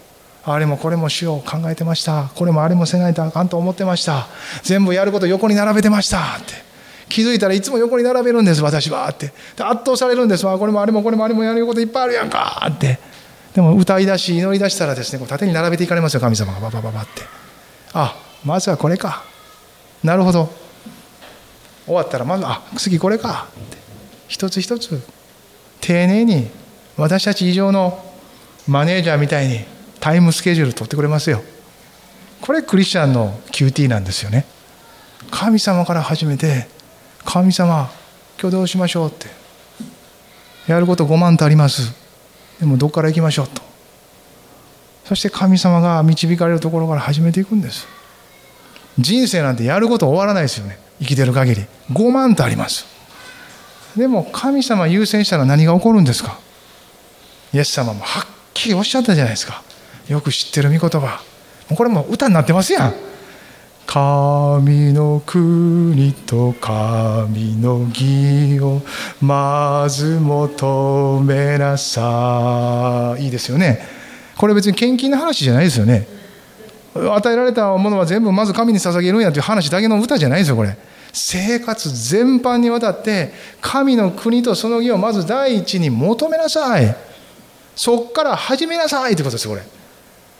[0.43, 2.31] あれもこれも主を考えてました。
[2.33, 4.27] これもあれもせないとあかんと思ってました。
[4.63, 6.53] 全部やること横に並べてましたって。
[7.09, 9.31] 気づいたらいつも横に並べるんです私はって。
[9.57, 10.45] 圧倒されるんです。
[10.45, 12.65] わこれもあれもこれもあれもやることいっぱいあるやんか。
[12.69, 12.99] って。
[13.53, 16.59] でも歌い出し祈り出したらですねこう縦に並べていかれますよ神様が。
[16.59, 17.23] ババババって。
[17.93, 19.23] あまずはこれか。
[20.03, 20.66] なるほど。
[21.87, 23.47] 終わったらまずあ次これか。
[23.49, 23.77] って
[24.27, 25.01] 一つ一つ
[25.81, 26.49] 丁寧に
[26.97, 28.03] 私たち以上の
[28.67, 29.61] マネージャーみたいに
[29.99, 31.41] タイムスケジュール取ってくれますよ。
[32.41, 34.45] これクリスチャンの QT なんですよね。
[35.31, 36.67] 神様から始めて
[37.25, 37.89] 神様
[38.39, 39.27] 今日どうしましょうって。
[40.67, 41.93] やること5万とあります。
[42.59, 43.61] でもどっから行きましょうと。
[45.05, 47.87] そして神様が導かれるところから始めていくんです。
[48.99, 50.77] 人生なんてやること終わらないですよね。
[50.99, 52.85] 生きてる限り5万とあります。
[53.95, 56.39] でも神様優先したら何が起こるんですか？
[57.53, 59.63] イエス様もはっきりおっしゃったじゃないですか。
[60.07, 61.21] よく知ってる御言葉。
[61.75, 62.93] これも歌になってますやん。
[63.85, 68.81] 神の国と神の義を
[69.21, 73.23] まず求めなさい。
[73.23, 73.81] いいですよね。
[74.37, 76.05] これ別に献金の話じゃないですよね。
[77.13, 80.77] 与えられたものは全部まず神に捧げるんやという話だけの歌じゃないですよこれ。
[81.13, 83.31] 生活全般にわたって
[83.61, 86.95] 神の国とその義をまず第一に求めなさい。
[87.75, 89.61] そっから始めなさいってことですこれ。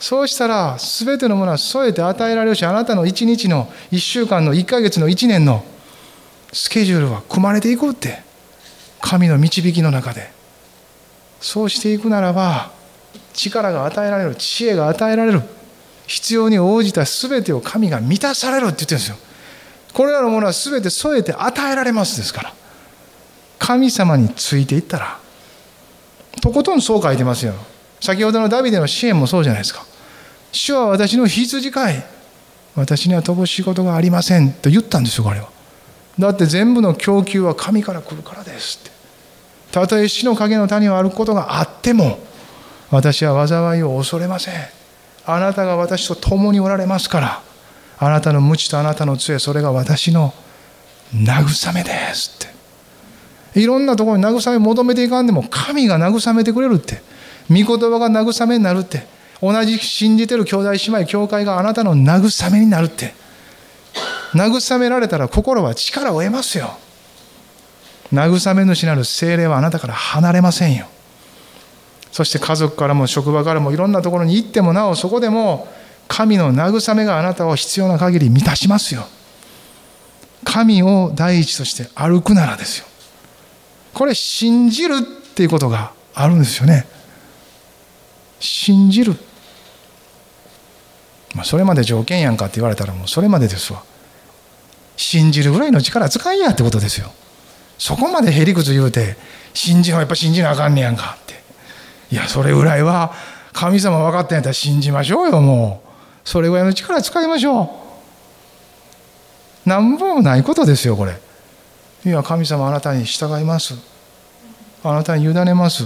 [0.00, 5.64] そうしたら全てのものは添えて与えられるしあなたの1日の1週間の1ヶ月の1年の
[6.52, 8.26] スケジュールは組まれていくって。
[9.00, 10.30] 神の導きの中で。
[11.40, 12.72] そうしていくならば
[13.32, 15.42] 力が与えられる知恵が与えられる。
[16.08, 19.16] 必要に応じた全てを神が満たされるって言ってるんですよ。
[19.92, 22.54] これらのものは全て添えて与えられますですから。
[23.58, 25.18] 神様についていったら。
[26.40, 27.52] とことんそう書いてますよ。
[28.00, 29.84] 先ほどのダビデの支援もそうじゃないですか。
[30.50, 32.04] 主は私の羊飼い。
[32.74, 35.48] 私には乏しいことがありませんと言ったんですよ彼は。
[36.18, 38.90] だって全部の供給は神から来るからですって。
[39.72, 42.18] たとえ死の影の谷を歩くことがあっても
[42.90, 44.77] 私は災いを恐れません。
[45.30, 47.42] あなたが私と共におられますから
[47.98, 50.32] あなたの無知とあなたの杖それが私の
[51.14, 53.60] 慰めですって。
[53.60, 57.02] いろんなところに慰め求めていかんでも神が慰めてくれるって。
[57.50, 59.06] 御言葉が慰めになるって。
[59.42, 63.12] 同じ信じてる兄弟姉妹教会があなたの慰めになるって。
[64.32, 66.78] 慰められたら心は力を得ますよ。
[68.12, 70.86] 慰め主なる精霊はあなたから離れませんよ。
[72.12, 75.68] そして家族からも職場からもいろんなところに行ってもなおそこでも
[76.08, 79.06] 神の慰めがあなたを必要な限り満たしますよ。
[80.44, 82.86] 神を第一として歩くならですよ。
[83.92, 85.00] これ信じるっ
[85.34, 86.86] ていうことがあるんですよね。
[88.40, 89.16] 信じる、
[91.34, 93.82] まあ、それまで条件やんかって言われたらもうそれまでですわ。
[94.96, 97.12] 信じるぐらいの力使いやってことですよ。
[97.78, 99.16] そこまでへりくつ言うて
[99.54, 101.42] 信じろやっぱ信じなあかんねやんかって。
[102.10, 103.12] いやそれぐらいは
[103.52, 105.88] 神様分かってんやったら信じましょうよもう。
[106.28, 107.64] それぐらいの力使いましょ
[109.66, 109.68] う。
[109.68, 111.18] なんぼもないことですよこれ。
[112.04, 113.74] いや神様あなたに従います。
[114.84, 115.84] あなたに委ねます。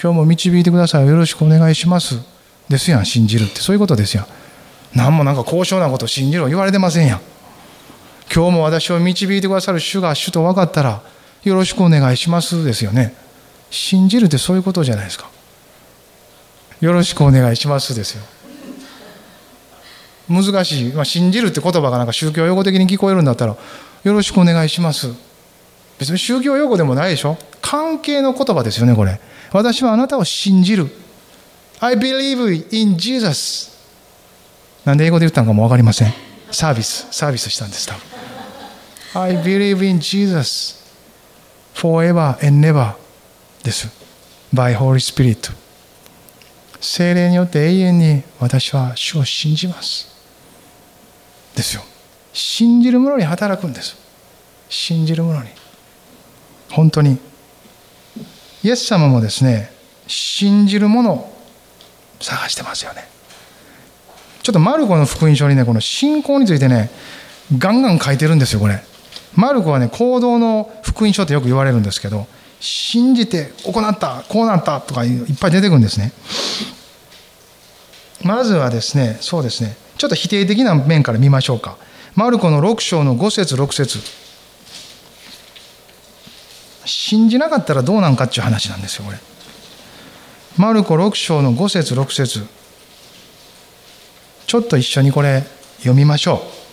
[0.00, 1.06] 今日も導いてください。
[1.06, 2.20] よろしくお願いします。
[2.68, 3.60] ですやん信じるって。
[3.60, 4.26] そういうことですやん。
[4.94, 7.20] 何もなんか高尚なこと信じろ言われてませんやん。
[8.32, 11.02] 今日も私を導いてくださる主が主と分かったら
[11.42, 13.23] よろしくお願いしますですよね。
[13.74, 15.28] 信じるってそういうことじゃないですか。
[16.80, 18.22] よろしくお願いしますですよ。
[20.28, 23.56] 難しい、まあ、信じるって言葉がなんか宗教用語的に聞こえるんだったら
[24.04, 25.08] よろしくお願いします。
[25.98, 27.36] 別に宗教用語でもないでしょ。
[27.60, 29.20] 関係の言葉ですよねこれ。
[29.52, 30.88] 私はあなたを信じる。
[31.80, 33.70] I believe in Jesus
[34.84, 36.12] なんで英語で言ったのかも分かりません。
[36.50, 37.08] サービス。
[37.10, 38.02] サービスしたんです多分。
[39.14, 40.82] I believe in Jesus
[41.74, 42.94] forever and never
[43.64, 43.88] です。
[44.52, 45.52] By Holy Spirit
[46.80, 50.06] 精霊によって永遠に私は主を信じます。
[51.56, 51.82] ですよ。
[52.34, 53.96] 信じる者に働くんです。
[54.68, 55.48] 信じる者に。
[56.70, 57.18] 本当に。
[58.62, 59.70] イエス様もですね
[60.06, 61.34] 信じる者を
[62.20, 63.08] 探してますよね。
[64.42, 66.90] ちょっとマルコの福音書にねこの信仰についてね
[67.56, 68.82] ガンガン書いてるんですよこれ。
[69.34, 72.26] マルコはね行動の福音書ってよく言われるんですけど
[72.64, 76.12] 信じて行ったこうなったとかいっぱい出てくるんですね。
[78.22, 79.76] まずはですねそうですね。
[79.98, 81.76] ちょっと否定的な面から見ましょうか。
[82.14, 83.98] マルコの6章の5節6節。
[86.86, 89.18] 信じなかったらどうなんかっていう話なんですよこれ。
[90.56, 92.46] マルコ6章の5節6節。
[94.46, 95.44] ちょっと一緒にこれ
[95.80, 96.63] 読みましょう。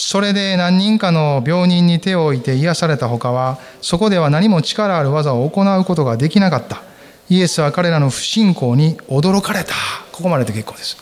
[0.00, 6.82] それで何人かの病人に手を置いて癒された他はそこでは何も力ある技を行うことができなかった。
[7.28, 9.74] イエスは彼らの不信仰に驚かれた。
[10.12, 10.96] ここまでで結構です。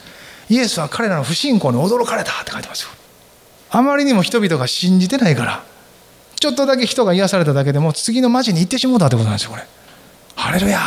[0.48, 2.88] イエスは彼らの不信仰に驚かれたって書いてますよ。
[3.70, 5.62] あまりにも人々が信じてないから
[6.36, 9.64] ちょっとだけ人が癒されただけでも次の町に行ってしもうたってことなんですよこれ。
[10.36, 10.80] ハレルヤ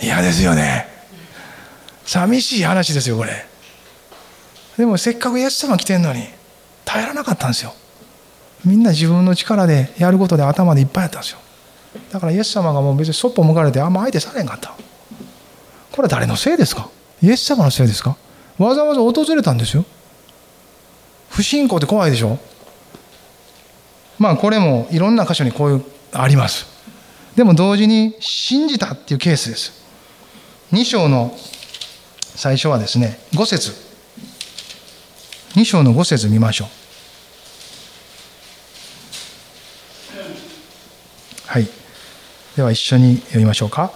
[0.00, 0.88] 嫌ですよね。
[2.06, 3.46] 寂しい話ですよこれ。
[4.78, 6.26] でもせっかくイエス様来てんのに
[6.84, 7.74] 耐えられなかったんですよ。
[8.64, 11.38] みんな自分の力でやることで頭でいっぱいやったんですよ。
[12.10, 14.74] だからイエス様がもう別にそっぽ向かれてあんま相手されんかった。
[15.92, 16.88] これは誰のせいですか？
[17.22, 18.16] イエス様のせいですか？
[18.58, 19.84] わざわざ訪れたんですよ。
[21.30, 22.38] 不信仰って怖いでしょ？
[24.18, 26.66] まあこれもいろんな箇所にこういうあります。
[27.36, 29.72] でも同時に信じたっていうケースです。
[30.72, 31.36] 2章の
[32.34, 33.83] 最初はですね5節。
[35.54, 36.68] 2章の5節見ましょう。
[41.46, 41.68] はい。
[42.56, 43.92] では一緒に読みましょうか。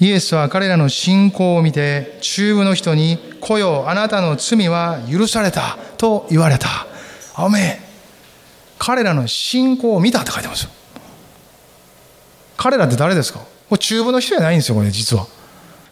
[0.00, 6.86] イエスは彼らの信仰を見て中部の人に「来よあなたの罪は許された」と言われた。
[7.34, 7.80] アメ
[8.78, 10.68] 彼らの信仰を見たって書いてます
[12.56, 13.38] 彼らって誰ですか？
[13.38, 13.46] こ
[13.76, 15.26] れ中部の人じゃないんですよこれ実は。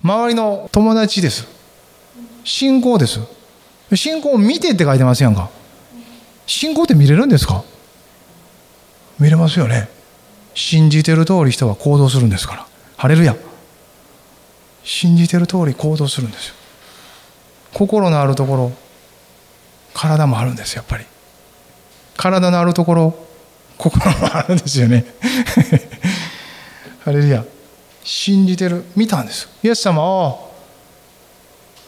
[0.03, 1.47] 周りの友達です。
[2.45, 3.21] 信仰です。
[3.97, 5.51] 信仰を見てって書いてますやんか。
[6.47, 7.65] 信仰って見れるんですか？
[9.19, 9.89] 見れますよね。
[10.55, 12.67] 信じてる通り人は行動するんですから。
[12.97, 13.37] ハレルヤ。
[14.83, 16.55] 信じてる通り行動するんですよ。
[17.75, 18.73] 心のあるところ
[19.95, 21.05] 体もあるんですやっぱり。
[22.17, 23.15] 体のあるところ
[23.79, 25.05] 心もあるんですよね。
[27.05, 27.45] ハレルヤ。
[28.03, 28.85] 信じてる。
[28.97, 29.49] 見たんです。
[29.63, 30.35] イエス様ああ。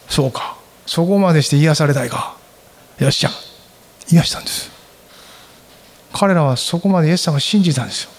[0.09, 0.57] そうか。
[0.93, 2.37] そこまでして癒されたいか？
[2.99, 3.31] よっしゃ。
[4.11, 4.71] 癒したんです。
[6.13, 8.11] 彼らはそこまでイエス様を信じたんですよ。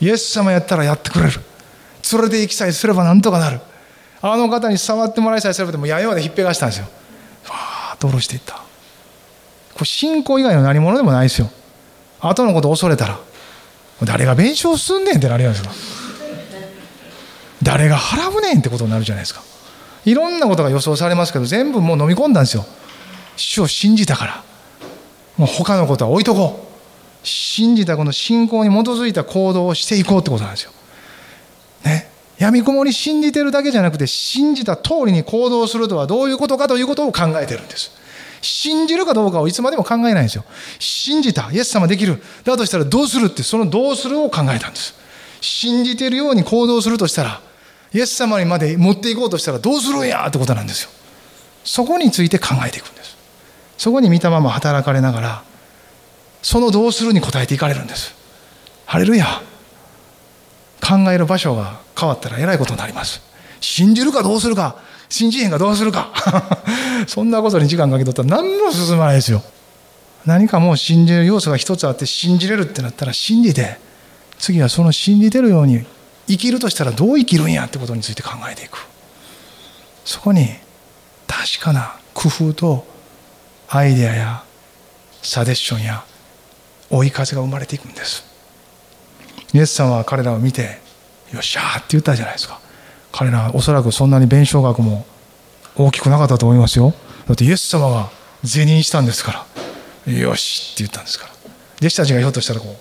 [0.00, 1.40] イエス様やったらやってくれる。
[2.12, 3.58] 連れて行きさえすればなんとかなる。
[4.22, 6.84] あの方に触ってもらいさえすればでも弥生でひっぺがしたんですよ。
[7.48, 8.54] わあと下ろしていった。
[9.74, 11.50] これ信仰以外の何者でもないですよ。
[12.20, 13.18] 後のこと恐れたら
[14.04, 15.74] 誰が弁償すんねんってなるじゃないですか
[17.64, 19.42] 誰が払うねんってことになるじゃないですか。
[20.06, 22.64] いろんなことが予想されますけど全部もう飲み込んだんですよ。
[23.36, 24.44] 主を信じたから。
[25.36, 27.26] もう他のことは置いとこう。
[27.26, 30.70] 信じたこの信仰に基づいた行動をしていこうってことなんですよ。
[31.84, 32.08] ね。
[32.38, 37.90] 闇雲に信じてるだけじゃなくて信じた通りに行動するとはどういうことかということを考えてるんです。
[38.42, 40.44] 信じるかどうかをいつまでも考えないんですよ。
[40.78, 41.50] 信じた。
[41.50, 42.22] イエス様できる。
[42.44, 44.94] だとしたらどうするってそのどうするを考えたんです。
[45.40, 47.40] 信じてるように行動するとしたら
[47.96, 50.90] イエス様にまで持っていこうとしたらどうするんやってことなんですよ。
[51.64, 53.16] そこについて考えていくんです。
[53.78, 55.42] そこに見たまま働かれながら
[56.42, 58.14] そのどうするに応えていかれるんです。
[58.84, 59.24] ハレルヤ。
[60.86, 63.22] 考える場所が変わったらえらいことになります。
[63.60, 64.76] 信じるかどうするか。
[65.08, 66.12] 信じへんかどうするか。
[67.08, 69.42] そんなことに時間かけとったら何も進まないですよ。
[70.26, 73.78] 何かもう信じる要素が一つあって信じれるってなったら信じて
[74.38, 75.86] 次はその信じてるように
[76.28, 78.86] 生きるとしたらどう生きるんやってことについて考えていく。
[80.04, 80.48] そこに
[81.26, 82.86] 確かな工夫と
[83.68, 84.44] アイデアや
[85.22, 86.04] サデッションや
[86.90, 88.24] 追い風が生まれていくんです。
[89.52, 90.80] イエス様は彼らを見て
[91.32, 92.60] よっしゃーって言ったじゃないですか。
[93.12, 95.06] 彼らはおそらくそんなに弁償額も
[95.76, 96.94] 大きくなかったと思いますよ。
[97.26, 98.10] だってイエス様が
[98.42, 99.46] 是認したんですか
[100.06, 100.12] ら。
[100.12, 101.32] よしって言ったんですから。
[101.78, 102.76] 弟子たちがひょっとしたらこ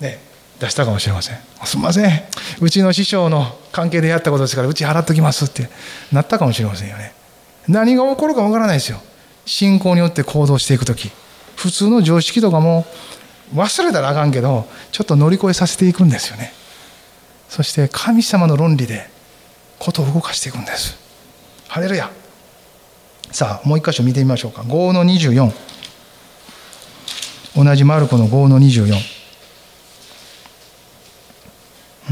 [0.00, 0.18] うね
[0.62, 1.38] 出したかもしれません。
[1.64, 2.22] すみません。
[2.60, 5.68] うちの師匠の関係でやったことですからうち払っときますって
[6.12, 7.12] なったかもしれませんよね。
[7.66, 9.00] 何が起こるかわからないですよ。
[9.44, 11.10] 信仰によって行動していく時
[11.56, 12.86] 普通の常識とかも
[13.56, 16.52] 忘れたらあかんけどちょっと乗り越えさせていくんですよね。
[17.48, 19.10] そして神様の論理で
[19.80, 20.96] ことを動かしていくんです。
[21.66, 22.08] ハレルヤ。
[23.32, 24.62] さあもう一箇所見てみましょうか。
[24.62, 25.52] 5の24
[27.54, 28.94] 同じマルコの5の24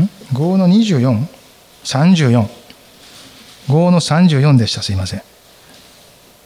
[0.03, 2.49] ん5の 24?34
[3.69, 4.83] 5の34でした。
[4.83, 5.23] すいません。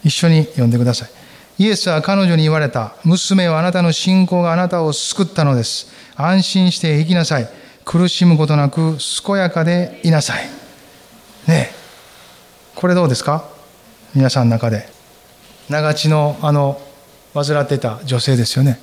[0.04, 1.10] 一緒に読んでください。
[1.56, 2.96] イエスは彼女に言われた。
[3.04, 5.92] 娘はあなたの信仰があなたを救ったのです。
[6.16, 7.48] 安心して生きなさい。
[7.84, 10.44] 苦しむことなく健やかでいなさい。
[11.46, 11.74] ねえ。
[12.74, 13.48] これどうですか？
[14.14, 14.88] 皆さんの中で。
[15.68, 16.80] 長地のあの
[17.32, 18.80] 患っていた女性ですよね。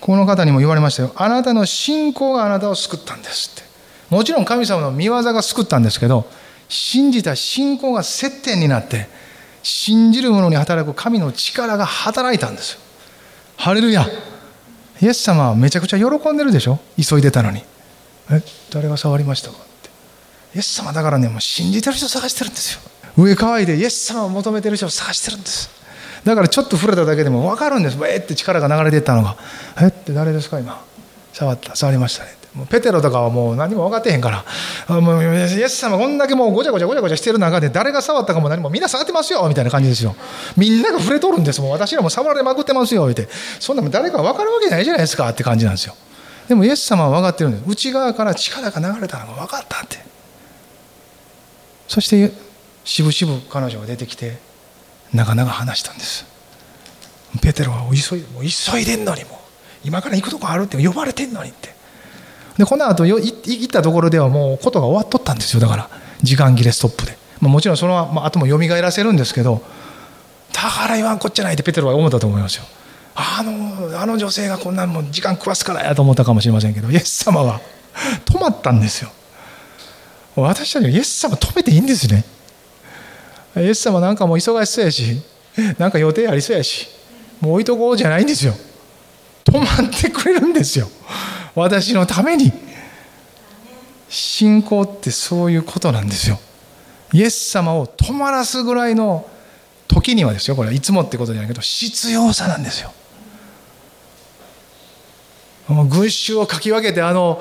[0.00, 1.12] この方にも言われましたよ。
[1.14, 3.69] あなたの信仰があなたを救ったんですって。
[4.10, 6.26] もちろん神様の見業が救ったんですけど
[6.68, 9.06] 信じた信仰が接点になって
[9.62, 12.80] 信じる者に働く神の力が働いたんですよ。
[13.56, 14.06] ハレルヤ。
[15.02, 16.78] イエス様はめちゃくちゃ喜んでるでしょ？
[16.96, 17.62] 急いでたのに。
[18.30, 18.42] え？
[18.70, 19.90] 誰が触りましたかって。
[20.54, 22.80] イエス様だからねもう信じてる人探してるんですよ。
[23.16, 25.68] 上乾いてイエス様を求めてる人を探してるんです。
[26.24, 27.98] だからちょっと触れただけでも分かるんです。
[28.06, 29.36] えって力が流れていったのが。
[29.80, 29.88] え？
[29.88, 30.58] って誰ですか？
[30.58, 30.82] 今。
[31.32, 31.76] 触った。
[31.76, 32.39] 触りましたね。
[32.54, 34.44] もうペテロとかはもう何も分かってへんか
[34.88, 35.26] らもうイ
[35.62, 40.16] エス様こんだけもうごちゃごちゃごちゃごちゃしてる中で誰が触ったかも何もみんな触ってますよみたいな感じですよ。
[40.56, 43.28] みんなが触れとるんですもう私らも触られまくってますよって。
[43.60, 45.94] そんなも誰か分かるわけないじゃないですかって感じなんですよ。
[46.48, 47.64] でもイエス様は分かってるんです。
[47.68, 49.98] 内側から力が流れたのが分かったって。
[51.86, 52.32] そして
[52.84, 54.38] しぶしぶ彼女が出てきて
[55.12, 56.26] なかなか話したんです。
[57.40, 59.38] ペテロは急いもう急いでんのにも。
[59.84, 61.79] 今から行くとこあるって呼ばれてんのにって。
[62.60, 65.60] でこの後よ行ったところではもうことが終わっとったんですよ。
[65.60, 65.88] だから
[66.22, 69.62] 時間切れストップで、まあ、もちろんその、まあ、後も蘇らせるんですけど
[70.52, 72.64] だから言わんこっちゃないってペテロは思ったと思いますよ。
[73.14, 77.62] あのあの女性がこんなもん時間食わすからやと思ったかもしれませんけどイエス様は
[78.26, 79.10] 止まったんですよ。
[80.36, 82.24] 私たちはイエス様止めていいんですね。
[83.56, 85.22] イエス様なんかもう忙しそうやし
[85.78, 86.88] なんか予定ありそうやし
[87.40, 88.52] もう置いとこうじゃないんですよ。
[89.46, 90.86] 止まってくれるんですよ。
[91.54, 92.52] 私のために。
[94.10, 96.38] 信仰ってそういうことなんですよ。
[97.12, 99.28] イエス様を止まらすぐらいの
[99.86, 100.56] 時にはですよ。
[100.56, 102.92] これはいつもってことじゃないけど必要さなんですよ。
[105.88, 107.40] 群衆をかき分けてあの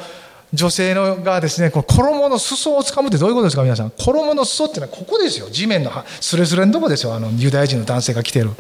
[0.53, 3.89] 女性のがですねこ衣の裾をつかむってどういうことですか皆さん。
[3.89, 5.49] 衣の裾っていうのはここですよ。
[5.49, 5.91] 地面の
[6.21, 7.15] スレスレのとこですよ。
[7.15, 8.51] あのユダヤ人の男性が来てる。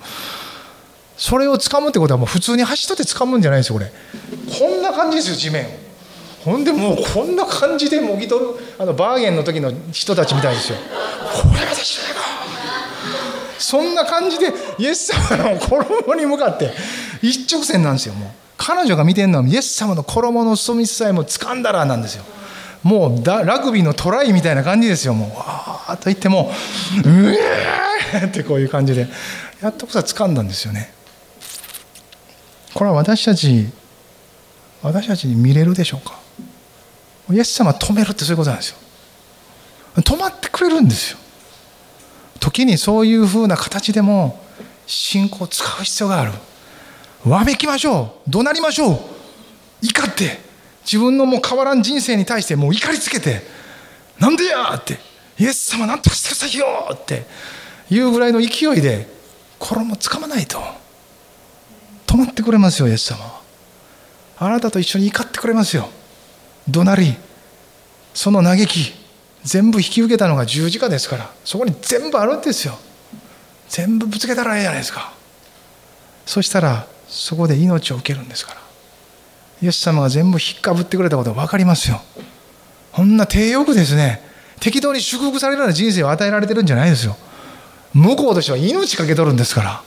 [1.19, 3.91] それを掴むってことはもう普通に走っとって掴むんじゃないですよこれ。
[4.57, 5.69] こんな感じですよ地面を。
[6.45, 10.77] ほんでもうこんな感じでもぎ取るあのバーゲンの時の人たちみたいですよ。
[10.77, 12.21] これ私じゃないか。
[13.59, 14.47] そんな感じで
[14.77, 16.71] イエス様の衣に向かって
[17.21, 18.29] 一直線なんですよもう。
[18.55, 22.23] 彼女が見てるのはイエス様の衣の裾みさえも掴んだらなんですよ。
[22.81, 25.29] もうラグビーのトライみたいな感じですよもう。
[25.37, 26.49] わーっと言っても
[27.05, 29.09] ううえーってこういう感じで。
[29.61, 30.93] やっとこさ掴んだんですよね。
[32.73, 33.67] これは私たち
[34.81, 36.17] 私たちに見れるでしょうか？
[37.31, 38.77] イエス様止めるってそういうことなんですよ。
[39.95, 41.17] 止まってくれるんですよ。
[42.39, 44.41] 時にそういうふうな形でも
[44.87, 46.31] 信仰を使う必要がある。
[47.25, 48.29] わめきましょう。
[48.29, 48.99] 怒鳴りましょう。
[49.81, 50.39] 怒って
[50.83, 53.41] 自分のもう変わらん人生に対してもう怒りつけて
[54.19, 54.97] なんでやって
[55.37, 57.25] イエス様なんとかしてくださいよって
[57.89, 59.07] いうぐらいの勢いで
[59.59, 60.61] 衣つかまないと。
[62.09, 63.23] 止まってくれますよイエス様。
[63.23, 63.41] は
[64.39, 65.89] あなたと一緒に怒ってくれますよ。
[66.67, 67.15] 怒鳴り。
[68.15, 68.93] その嘆き
[69.43, 71.29] 全部引き受けたのが十字架ですから。
[71.45, 72.79] そこに全部あるんですよ。
[73.67, 75.13] 全部ぶつけたらええじゃないですか。
[76.25, 78.61] そしたらそこで命を受けるんですから。
[79.61, 82.01] イエス様が全部引っかぶってくれたこと分かりますよ。
[82.91, 84.27] こんな低欲ですね。
[84.59, 87.15] 適当に祝福されるような人生を与えられてるんじゃないですよ。
[87.93, 89.83] 向こうとしては命かけとるんですから。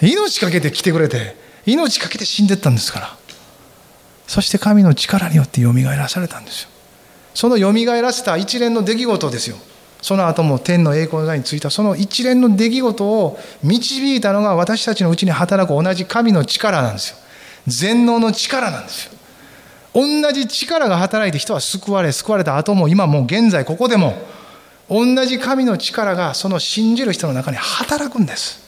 [0.00, 1.36] 命かけて来てくれて
[1.66, 3.16] 命かけて死んでったんですから。
[4.26, 6.68] そして神の力によってよみがえらされたんですよ。
[7.34, 9.56] そのよみがえらせた一連の出来事ですよ。
[10.02, 17.16] その後も天の栄光の座についたその一連の出来事を導いたのが私たちのうちに働く同じ神の力なんですよ。
[17.66, 19.12] 全能の力なんですよ。
[19.94, 24.14] 同じ力が働いて人は救われ救われた後も今もう現在ここでも
[24.88, 28.67] 同じ神の力がその信じる人の中に働くんです。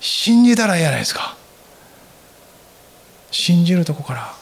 [0.00, 1.36] 信じたらいいじゃないですか。
[3.30, 4.34] 信じるとこから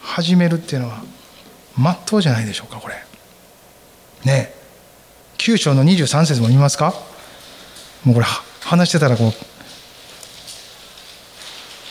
[0.00, 1.02] 始めるっていうのは
[1.76, 2.94] まっとうじゃないでしょうかこれ。
[4.24, 4.56] ねえ。
[5.38, 6.94] 9章の23節も見ますか。
[8.04, 8.26] もうこれ
[8.60, 9.32] 話してたらこう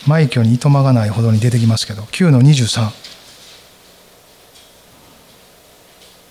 [0.10, 2.92] 枚挙にいとまがないほどに出てきますけど9の23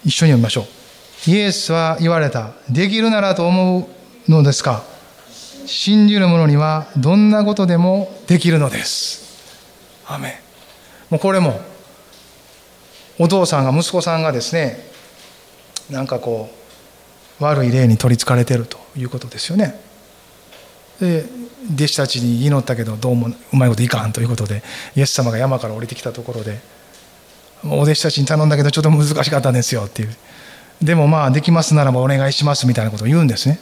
[0.05, 0.67] 一緒に読みましょ
[1.27, 1.31] う。
[1.31, 2.53] イエスは言われた。
[2.69, 3.89] できるならと思
[4.29, 4.85] うのですか。
[5.67, 9.25] 信じる者にはどんなことでもできるのです。
[10.07, 10.41] アメ
[11.11, 11.61] もうこれも
[13.19, 14.79] お父さんが息子さんがですね
[15.91, 16.51] なんかこ
[17.41, 19.81] う悪い霊に取りつかれてるということですよね。
[21.01, 21.25] で
[21.75, 24.63] 弟子たちに祈ったけどどうもうまいこといかんということで
[24.95, 26.61] イエス様が山から降りてきたところで
[27.65, 30.15] お弟子たちに頼んだけどちょっと難しかったんですよっていう。
[30.83, 33.59] でもまあできますならばお願いしますみたいなことを言うんですね。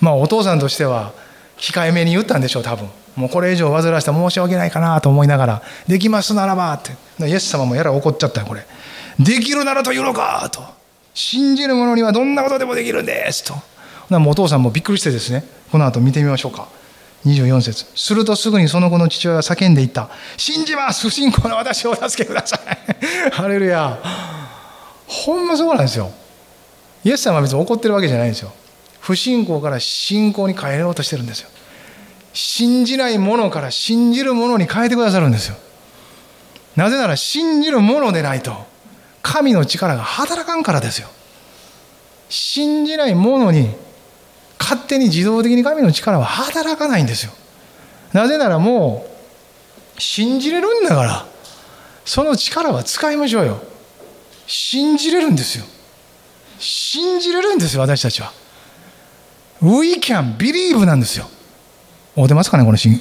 [0.00, 1.12] まあお父さんとしては
[1.58, 2.88] 控えめに言ったんでしょう多分。
[3.16, 6.92] もうこれ以上煩わしたら申し訳ないかなと思いながら「できますならば」って。
[7.26, 8.66] イエス様もやら怒っちゃったよこれ
[9.18, 10.62] 「できるならと言うのか」と
[11.14, 13.54] 「信じる者にはどんなことでもできるんです」と。
[14.10, 15.44] もうお父さんもびっくりしてですね。
[15.72, 16.68] この後見てみましょうか。
[17.24, 17.86] 24節。
[17.96, 21.08] するとすぐにその子の父親は叫んでいった「信じます。
[21.08, 22.60] 不信仰の私をお助けください」
[23.32, 23.98] ハレルヤ。
[25.06, 26.12] ほんまそうなんですよ。
[27.02, 28.52] イエス様は別に怒ってるわけじゃないんですよ。
[29.06, 31.48] 不信仰から信仰に変えようとしてるんですよ。
[32.32, 35.56] 信じないものから信じるものに変えてくださるんですよ。
[36.74, 38.52] なぜなら信じるものでないと
[39.22, 41.08] 神の力が働かんからですよ。
[42.28, 43.70] 信じないものに
[44.58, 47.30] 勝手に自動的に神の力は働かないんですよ。
[48.12, 49.06] なぜならも
[49.96, 51.26] う信じれるんだから
[52.04, 53.62] その力は使いましょうよ。
[54.48, 55.64] 信じれるんですよ。
[56.58, 58.32] 信じれるんですよ私たちは。
[59.62, 61.28] We can believe なんですよ。
[62.16, 63.00] 合うてますかねこの信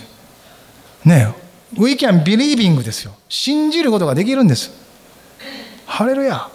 [1.03, 1.82] ねえ。
[1.82, 3.14] We can believing ですよ。
[3.30, 4.72] 信じることができるんです。
[5.86, 6.49] ハレルヤ。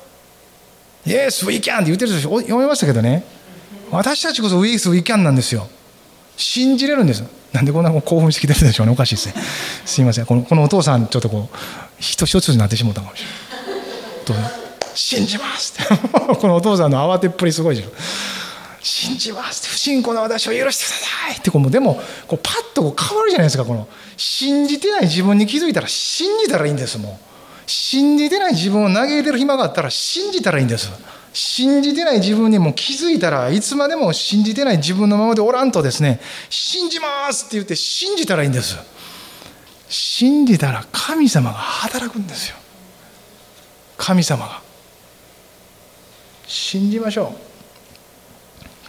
[1.07, 3.25] Yes, we can って言ってる人読めましたけどね。
[3.91, 5.69] 私たちこそ Yes, we can なんですよ。
[6.37, 7.25] 信じれるんです。
[7.53, 8.93] なんでこんな興奮してきてるんでしょうね。
[8.93, 9.35] おかしいですね。
[9.85, 10.27] すいません。
[10.27, 11.57] このこのお父さんちょっとこう
[11.99, 14.61] 人一つになってしまったかもしれない。
[14.95, 16.09] 信じますって。
[16.37, 17.91] このお父さんの慌てっぷりすごいでしょ。
[18.83, 19.69] 信じます。
[19.69, 21.37] 不信仰な私を許してください。
[21.37, 23.65] ってこうでもこうパッとこう変わるじゃないですか。
[23.65, 26.99] この信じてない自分に気づいたら信じたらいいんです。
[26.99, 30.91] もう信じてない自分を嘆いてる暇があったら信じたらいいんです。
[31.33, 38.77] 信じてない自分にも気づいたらいつまでも信じてない自分のままでおらんとですね信じますって言って信じたらいいんです。
[39.89, 42.57] 信じたら神様が働くんですよ。
[43.97, 44.63] 神様が。
[46.47, 47.50] 信じましょう。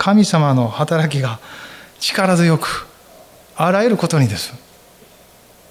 [0.02, 1.40] 神様の働きが
[2.00, 2.88] 力強く
[3.56, 4.52] あらゆることにです。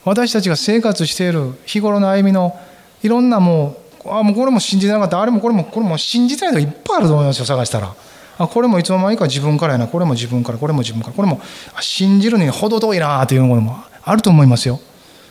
[0.04, 2.56] 私たちが生活している日頃の歩みの
[3.02, 5.20] いろんなもうあもうこれも信じてなかった。
[5.20, 7.92] あれもこれもこれも信じたいのがいっぱいあると思いますよ探したら。
[8.38, 9.88] あこれもいつの間にか自分からやな。
[9.88, 10.58] これも自分から。
[10.58, 11.12] これも自分から。
[11.12, 11.40] これも
[11.80, 14.78] 信じるに程遠いなというものもあると思いますよ。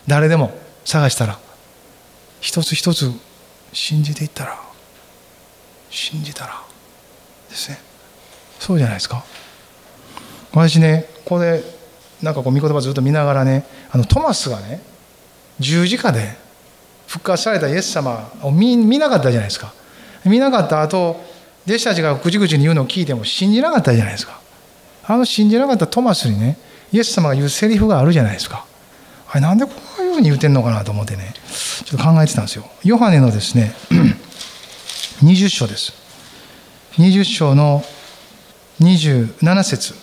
[0.07, 0.51] 誰でも
[0.83, 1.39] 探したら。
[2.41, 3.09] 一つ一つ
[3.71, 4.59] 信じていったら。
[5.89, 6.61] 信じたら。
[7.49, 7.88] ですね。
[8.59, 9.23] そうじゃないですか。
[10.51, 11.63] 私ねここで
[12.21, 14.81] なんかこう御言葉ずっと見ながらねあのトマスがね
[15.59, 16.37] 十字架で
[17.07, 19.73] 復活されたイエス様を見見なかったじゃないですか。
[20.25, 21.23] 見なかった後
[21.65, 24.39] 弟子たちがぐちぐちに言うのを聞いても信じなかったじゃないですか。
[25.05, 26.57] あの信じなかったトマスにね
[26.91, 28.65] イエス様が言うセリフがあるじゃないですか。
[29.31, 31.33] あれなんでこういうふうに言うてんのかなと思ってね
[31.85, 32.65] ちょっと考えてたんですよ。
[32.83, 33.73] ヨハネのですね
[35.23, 35.93] 20章です。
[36.93, 37.83] 20章の
[38.79, 39.93] 27節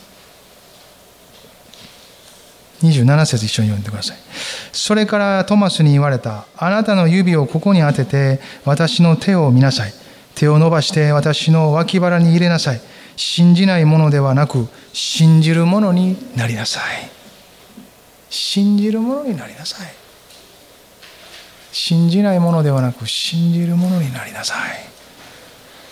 [2.83, 4.17] 27節一緒に読んでください。
[4.73, 6.47] それからトマスに言われた。
[6.57, 9.93] あなたの指をここに当てて私の手を見なさい。
[10.35, 12.81] 手を伸ばして私の脇腹に入れなさい。
[13.17, 17.11] 信じないものではなく信じるものになりなさい。
[18.29, 19.87] 信じるものになりなさい。
[21.73, 24.59] 信じないものではなく信じるものになりなさい。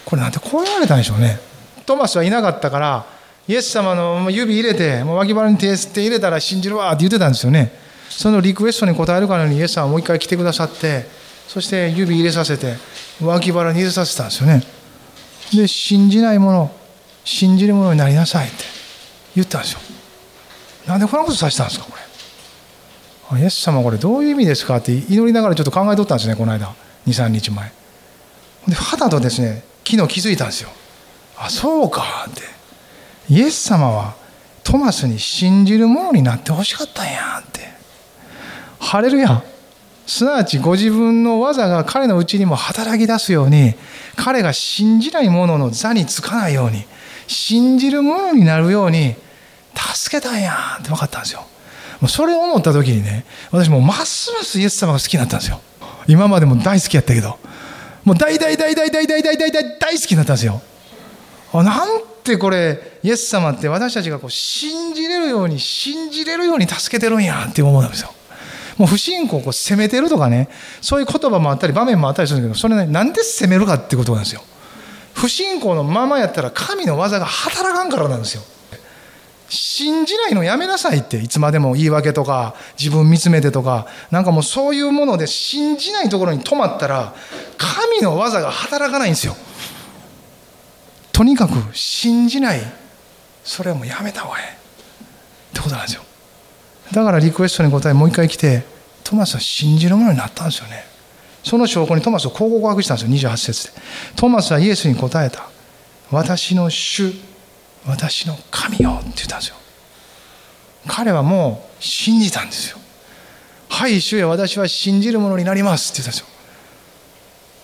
[0.05, 1.54] これなんてこう言われたんでしょうね。
[1.87, 3.07] トマスはいなかったから
[3.47, 7.73] イエス様の指入れてもう脇腹に手手入れたら信じるわって言ってたんですよね。
[8.09, 11.07] そのリクエストに応えるからにイエス様はもう一回来てくださって
[11.49, 12.75] そして指入れさせて
[13.23, 14.63] 脇腹に入れさせたんですよね。
[15.55, 16.73] で信じないもの
[17.25, 18.75] 信じるものになりなさいって。
[19.35, 19.81] 言ったんですよ。
[20.87, 21.93] なんでこんなことさせたんですかこ
[23.35, 23.41] れ。
[23.41, 26.73] イエス様これどういう意味ですかって祈りながらちょっと考えとったんですねこの間。
[27.07, 27.73] 23日前。
[28.69, 30.71] で肌とですね昨日気づいたんですよ。
[31.37, 32.43] あそうかって。
[33.29, 34.15] イエス様は
[34.63, 37.69] トマスに信じるものになってほしかったんやって。
[38.79, 39.43] ハレルヤ。
[40.07, 43.75] すなわちご自分の技が彼のうちにも働き出すように
[44.17, 46.85] 彼が信じないものの座につかないように
[47.27, 49.15] 信じるものになるように
[49.75, 51.47] 助けたんやって分かったんですよ。
[52.01, 55.61] もうそれを思った時にね私もますますイエス様が好きになったんですよ。
[56.07, 57.39] 今までも大好きやったけど
[58.05, 60.61] もう大大大大大大大大大大好きになったんですよ
[61.63, 68.13] なんてこれイエス様って私たちがこう信じれるように信じれるように助けてるんやって思うんですよ。
[68.77, 70.49] もう不信仰を責めてるとかね
[70.81, 74.43] そういう言葉もあったり場面もあったりするんだけどそれねなんで責めるかってことなんですよ。
[75.13, 78.43] 不信仰のままやったら神の技が働かんからなんですよ。
[79.49, 87.15] 信じないのやめなさいっていつまでも言い訳とか自分見つめてとかなんかもうそういうもので信じないところに止まったら
[87.57, 89.37] 神の技が働かないんですよ。
[91.15, 92.61] とにかく信じない。
[93.45, 94.49] それはもうやめた方がいいっ
[95.55, 96.03] てことなんですよ。
[96.93, 98.65] だからリクエストに答えもう一回来て
[99.05, 100.85] トマスは信じるものになったんですよね。
[101.45, 103.31] その証拠にトマスをこう告白したんですよ。
[103.31, 103.73] 28節で。
[104.17, 105.49] トマスはイエスに答えた。
[106.11, 107.13] 私の主
[107.87, 109.57] 私の神よって言ったんですよ。
[110.89, 112.79] 彼はもう信じたんですよ。
[113.69, 116.33] はい主よ私は信じるものになりますって言ったんで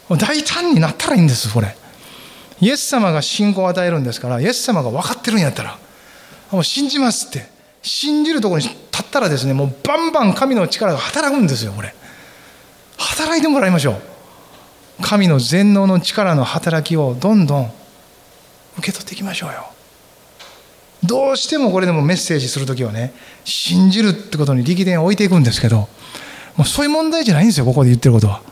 [0.08, 0.16] すよ。
[0.16, 1.79] 大胆になったらいいんですこれ。
[2.60, 5.78] イエス様が信仰を与えるんですからイエス様が分かってるんやったら
[6.50, 7.48] もう信じますって
[7.82, 11.94] 信じるところに立ったらですねもうバンバン神の力が働くんですよこれ。
[12.98, 14.02] 働いてもらいましょう。
[15.02, 17.72] 神の全能の力の働きをどんどん
[18.78, 19.66] 受け取っていきましょうよ。
[21.02, 25.88] どうしてもこれでもメッセージする時はね信じるってことに力点を置いていくんですけど
[26.56, 28.42] もうそういう問題じゃないんですよここで言ってることは。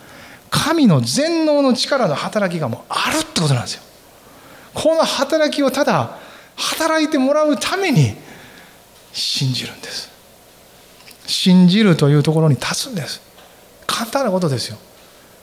[0.51, 3.83] 神の全能の力の働きがもうあるってことなんですよ。
[4.81, 6.19] この働きをただ
[6.55, 8.15] 働いてもらうために
[9.13, 10.09] 信じるんです。
[11.27, 13.21] 信じるというところに立つんです。
[13.89, 14.79] 簡単なことですよ。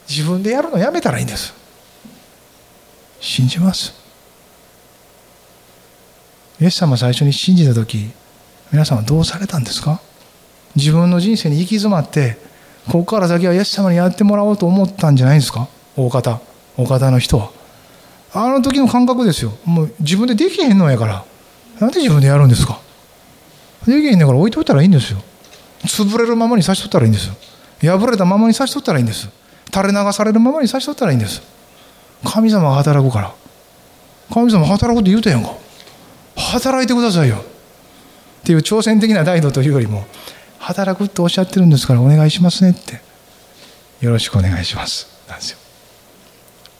[0.07, 1.53] 自分でやるのやめたらいいんです。
[3.19, 3.93] 信じます。
[6.61, 8.09] イエス様最初に信じた時
[8.71, 9.99] 皆さんはどうされたんですか？
[10.77, 12.38] 自分の人生に行き詰まって
[12.86, 15.67] ここから先はイエス様にやってもらおうと思ったんじゃないんですか？
[15.97, 16.39] 大方
[16.77, 17.51] 大方の人は。
[18.36, 19.53] あの時の感覚ですよ。
[19.63, 21.25] もう自分でできへんのやから。
[21.79, 22.79] なんで自分でやるんですか？
[23.88, 25.21] できへんねから置いといたらいいんですよ。
[25.86, 27.29] 潰れるままにさしとったらいいんです
[27.81, 29.29] 破れたままにさしとったらいいんです。
[29.73, 31.41] 垂れ流されるままにさしとったらいいんです。
[32.23, 33.33] 神様が働くから。
[34.33, 35.53] 神様働くって言うたやんか。
[36.36, 37.38] 働いてくださいよ。
[37.38, 37.39] っ
[38.43, 40.05] ていう挑戦的な態度というよりも
[40.59, 43.01] 働くっておっしゃってるんですからお願いしますねって。
[44.01, 45.07] よろしくお願いします。
[45.27, 45.57] なんですよ。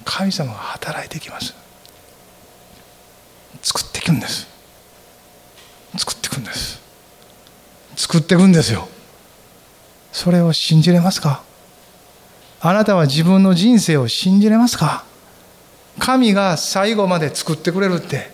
[0.05, 1.53] 神様が働いてきます。
[3.61, 4.47] 作っていくんです。
[5.97, 6.79] 作っていくんです。
[7.95, 8.87] 作っていくんですよ。
[10.11, 11.43] それを信じれますか？
[12.61, 15.03] あなたは自分の人生を信じれますか？
[15.99, 18.29] 神が最後まで作ってくれるって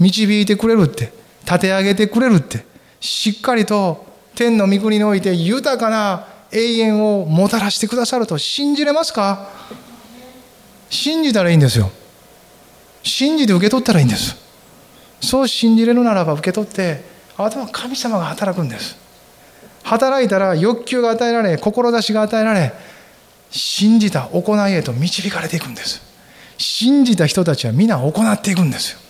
[0.00, 1.12] 導いてくれるって
[1.44, 2.64] 立て上げてくれるって
[3.00, 4.04] しっかりと
[4.34, 9.50] 天の御国において豊かな永遠をもたらしてくださると信じれますか？
[10.94, 11.90] 信じたらいいんですよ。
[13.02, 14.36] 信じて受け取ったらいいんです。
[15.20, 17.02] そう信じれるならば受け取って
[17.36, 18.96] あとは神様が働くんです。
[19.82, 22.72] 働いたら欲求が与えられ志が与えられ
[23.50, 26.00] 信じた行いへと導かれていくんです。
[26.58, 29.00] 信じた人たちは皆行っていくんですよ。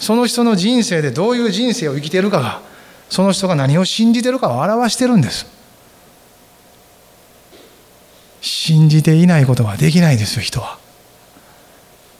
[0.00, 2.62] その人の人生でどういう人生を生きているかが
[3.10, 5.46] その人が何を信じているかを表してるんです。
[8.40, 10.79] 信じていないことはできないですよ人は。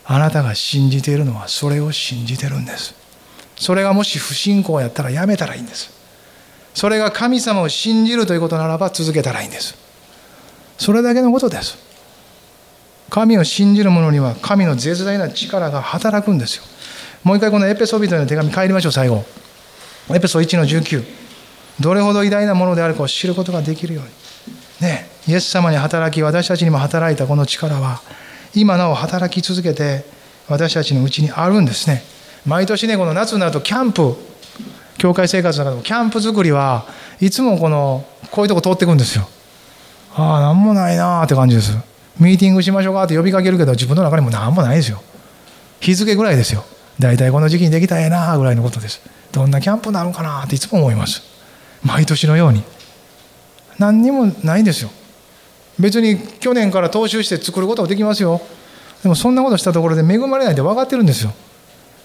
[0.05, 2.95] あなたが信じているのはそれを信じてるんです。
[3.57, 5.91] それがもし不信仰やったらやめたらいいんです。
[6.75, 9.77] それが神様を信じるということならば続けたらいいんです。
[10.79, 11.79] それだけのことです。
[13.11, 16.65] 神を信じる者には神の絶大な力が働くんですよ。
[17.23, 19.25] もう一回このエペソビトへの手紙帰りましょう最後。
[20.15, 21.05] エペソ1の19
[21.81, 24.11] どれほど偉大なものであるかを知ることができるように。
[24.81, 28.01] ねイエス様に働き私たちにも働いたこの力は
[28.55, 30.05] 今なお働き続けて
[30.49, 32.03] 私たちのうちにあるんですね。
[32.47, 34.17] 毎年ねこの夏になるとキャンプ
[34.99, 36.87] 教会生活の中でもキャンプ作りは
[37.21, 39.29] いつもこのこういうとこ通っていくんですよ。
[40.15, 41.77] ああ何もないなーって感じです。
[42.19, 45.03] ミーティングしましょうかって呼びかけるけど自分の中にも何もないですよ。
[45.81, 46.65] 日付ぐらいですよ。
[46.99, 49.01] 大体この時期にできたらええなぐらいのことです。
[49.33, 51.23] どんなキャンプなのかなっていつも思います。
[51.83, 52.63] 毎年のように。
[53.79, 54.91] 何にもないんですよ。
[55.81, 58.41] 別に去年から踏襲して作ることができますよ。
[59.03, 61.33] でもそんなことしたところで恵まれないって分かってるんですよ。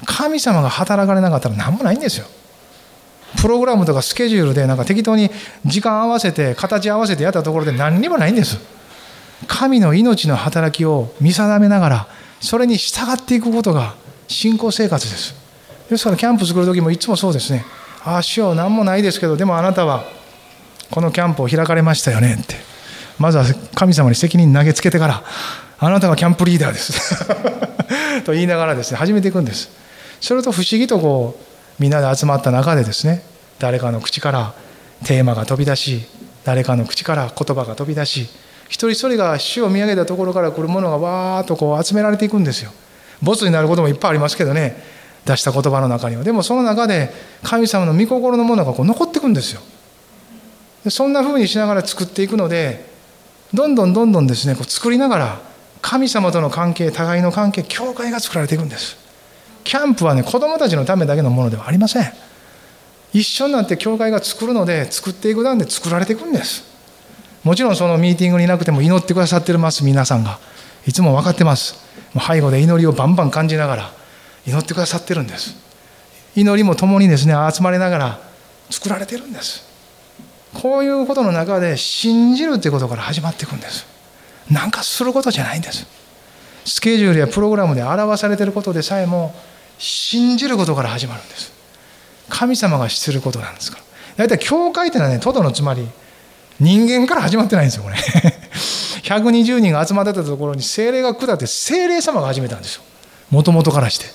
[0.06, 2.26] 神様が働かれなかったら何もないんですよ。
[3.42, 5.30] プログラムとかスケジュールでなんか適当に
[5.66, 8.58] 時間合わせて形合わせてやったところで何にもないんです。
[9.48, 12.08] 神の命の働きを見定めながら
[12.40, 13.96] それに従っていくことが
[14.28, 15.36] 信仰生活です。
[15.90, 17.66] ですからキャンプ作る時もいつもそうですね。
[18.04, 20.06] ああ師匠何もないですけどでもあなたは
[20.92, 22.75] このキャンプを開かれましたよねって。
[23.20, 25.24] まずは神様に責任投げつけてから
[25.78, 27.26] あなたはキャンプリーダーです。
[28.24, 29.70] と言いながらですね始めていくんです。
[30.22, 31.44] それと不思議とこう
[31.80, 33.24] みんなで集まった中でですね
[33.60, 34.54] 誰かの口から
[35.04, 36.06] テーマが飛び出し
[36.44, 38.30] 誰かの口から言葉が飛び出し
[38.68, 42.72] 一人一人が主を見上げたところから来るものがわーっとこう集められていくんですよ。
[43.22, 44.82] ボツになることもいっぱいありますけどね
[45.26, 46.24] 出した言葉の中には。
[46.24, 47.12] でもその中で
[47.44, 49.62] 神様の御心のものがこう残っていくんですよ。
[50.90, 52.95] そんなふうにしながら作っていくので
[53.56, 55.42] どんどんどんどんですねこう作りながら
[55.82, 58.98] 神様との関係互いの関係教会が作られていくんです。
[59.64, 62.14] キャンプはね子供たちのためだけのものではありません。
[63.14, 66.64] 一緒になって教会が作るので作っていく段で作られていくんです。
[67.44, 70.40] もちろんそのミーティングにいなくても祈ってくださってます皆さんが。
[70.88, 71.76] いつも分かってます。
[72.16, 73.92] 背後で祈りをバンバン感じながら
[74.46, 75.56] 祈ってくださってるんです。
[76.36, 78.20] 祈りも共にですね集まりながら
[78.70, 79.65] 作られてるんです。
[80.56, 83.86] こういうことの中で信じるということから始まっていくんです。
[84.50, 85.86] なんかすることじゃないんです。
[86.66, 89.36] スケジュールやプログラムで表されていることでさえも
[89.78, 91.52] 信じることから始まるんです。
[92.30, 93.84] 神様がすることなんですから。
[94.16, 95.88] 大体教会っていうのはねトドのつまり
[96.60, 97.96] 人間から始まってないんですよこれ。
[99.04, 102.84] 120人が集まってたところに精霊が下って精霊様が始めたんですよ。
[103.30, 104.06] もともとからして。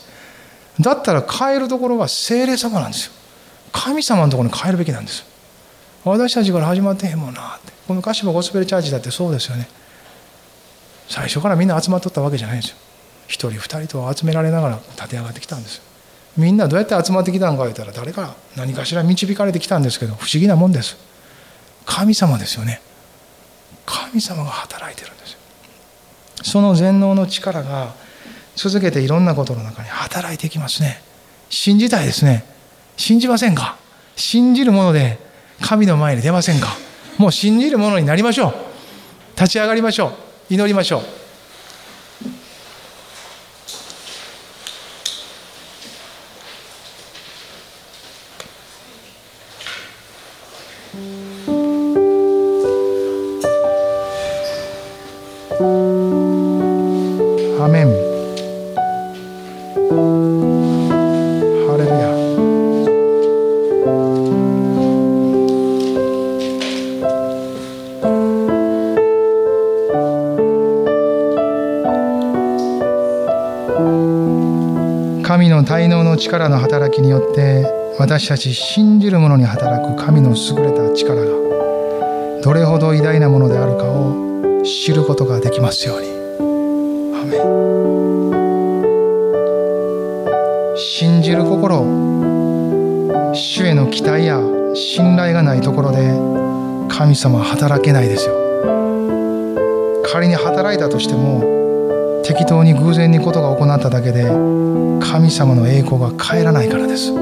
[0.80, 3.12] だったら変えるところは精霊様なんですよ。
[3.72, 5.29] 神様のところに変えるべきなんです。
[6.04, 7.72] 私たちから始まってへんもんなって。
[7.86, 9.68] この鹿島ゴスペルチャーチだってそうですよね。
[11.08, 12.76] 最初からみんな集まっとったわけじゃないんですよ。
[13.26, 15.80] 一人二人と集められながら立て上がってきたんです
[16.36, 20.96] みんなどうやって集まってきたんか言ったら誰か何かしら導かれてきたんですけど不思議なもんです。
[21.86, 22.80] 神様ですよね。
[23.86, 25.38] 神様が働いてるんですよ。
[26.42, 27.94] その全能の力が
[28.56, 31.02] 続けていろんなことの中に働いていきますね。
[31.50, 32.44] 信じたいですね。
[32.96, 33.76] 信じませんか？
[34.16, 35.18] 信じるもので
[35.60, 36.68] 神の前に出ませんか？
[37.18, 38.54] もう信じるものになりましょう。
[39.36, 40.08] 立ち上がりましょ
[40.50, 40.54] う。
[40.54, 41.02] 祈りましょう。
[76.20, 77.64] 力の働きによって
[77.98, 86.08] 私たち信じる者に働く神の優れた力がどれほど偉大なものであるかを知ることができますように。
[87.16, 87.38] アメ
[90.76, 91.80] 信じる心
[93.34, 94.38] 主への期待や
[94.74, 95.98] 信頼がないところで
[96.88, 98.34] 神様は働けないですよ
[100.04, 101.59] 仮に働いたとしても
[102.30, 104.22] 適当に偶然にことが行っただけで
[105.02, 107.12] 神様の栄光が帰らないからです。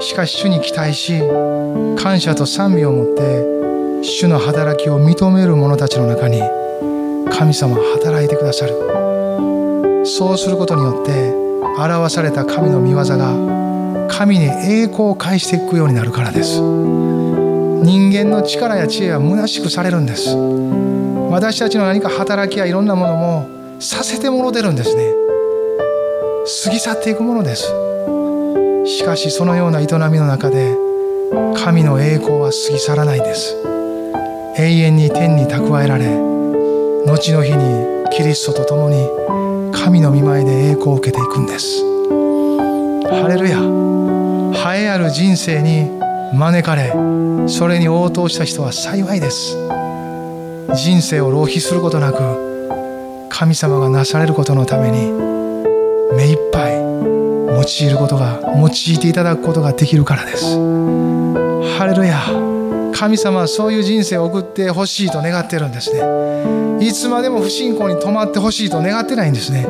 [0.00, 1.22] しかし主に期待し
[1.96, 6.42] 感謝と賛美を持って主の働きを認める者たちの中に
[7.30, 8.74] 神様は働いてくださる。
[10.04, 11.32] そうすることによって
[11.78, 16.60] 表された神の御業が神に栄光を返していくようになるからです。
[16.60, 20.36] 人間の力や知恵は虚しくされるんです。
[21.30, 25.12] 私たちの何か働きやいろんなものもさせてもろてるんですね。
[26.64, 27.64] 過ぎ去っていくものです。
[28.86, 30.76] しかしそのような営みの中で
[31.56, 33.56] 神の栄光は過ぎ去らないです。
[34.56, 36.06] 永遠に天に蓄えられ
[37.06, 39.08] 後の日にキリストと共に
[39.72, 41.82] 神の御前で栄光を受けていくんです。
[43.10, 43.58] ハレルヤ。
[44.74, 45.90] 栄えある人生に
[46.34, 46.92] 招かれ
[47.48, 49.56] それに応答した人は幸いです。
[50.74, 52.43] 人生を浪費することなく
[53.36, 55.10] 神様がなされることのために
[56.16, 60.54] 目いっぱい用いることが用いていただくことができるからです。
[61.76, 62.20] ハレルヤ。
[62.94, 66.86] 神様はそういう人生を送ってほしいと願ってるんですね。
[66.86, 69.66] いつまでも不信仰に止まってほしいと願ってないんですね。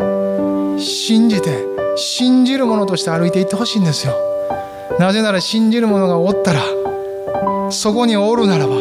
[0.78, 1.64] 信じて
[1.96, 4.12] 信じる者として歩いていってほしいんですよ。
[4.98, 6.60] なぜなら信じる者がおったら
[7.70, 8.74] そこにおるならば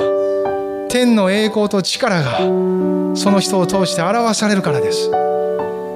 [0.89, 5.09] 天の栄光と力がその人を通して表されるからです。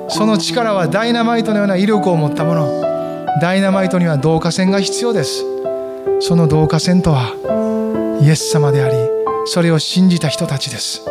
[0.10, 2.82] その力はダイナマイトのような威力を持ったもの。
[3.42, 5.44] ダイナマイトには導火線が必要です。
[6.20, 8.96] その導火線とはイエス様であり
[9.46, 11.04] それを信じた人たちです。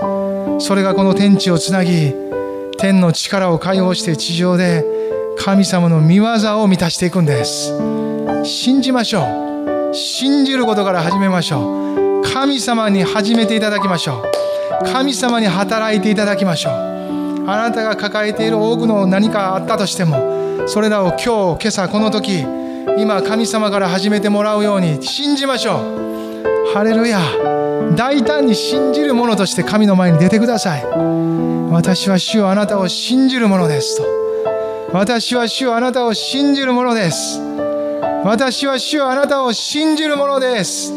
[0.58, 2.14] それがこの天地をつなぎ
[2.78, 4.84] 天の力を解放して地上で
[5.38, 7.72] 神様の御業を満たしていくんです。
[8.44, 9.94] 信じましょう。
[9.94, 12.22] 信じることから始めましょう。
[12.22, 14.55] 神様に始めていただきましょう。
[14.84, 16.72] 神様に働いていただきましょう。
[17.48, 22.40] あなたが抱えている多くの何かあったとしてもそれらを今日今朝この時
[22.98, 26.74] 今神様から始めてもらうように信じましょう。
[26.74, 27.20] ハレルヤ。
[27.94, 30.84] 大胆に信じる者として神の前に出てください。
[31.70, 34.04] 私は主よあなたを信じる者ですと。
[34.92, 37.40] 私は主よあなたを信じる者です。
[38.24, 40.92] 私は主よあなたを信じる者です。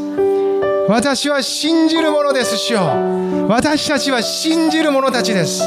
[0.90, 5.64] 私は信じる者です主よ私たちは信じる者たちです。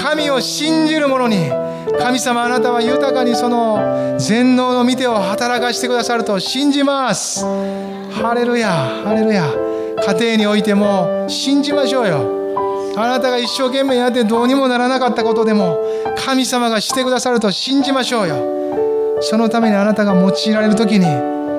[0.00, 1.50] 神を信じる者に
[1.98, 7.44] 神様あなたは豊かにその全能の御手を働かしてくださると信じます。
[7.44, 8.70] ハレルヤ
[9.04, 9.52] ハレルヤ。
[10.00, 12.94] 家庭においても信じましょうよ。
[12.96, 15.76] あなたが一生懸命やってどうにもならなかったことでも
[16.24, 19.18] 神様がしてくださると信じましょうよ。
[19.22, 21.06] そのためにあなたが用いられる時に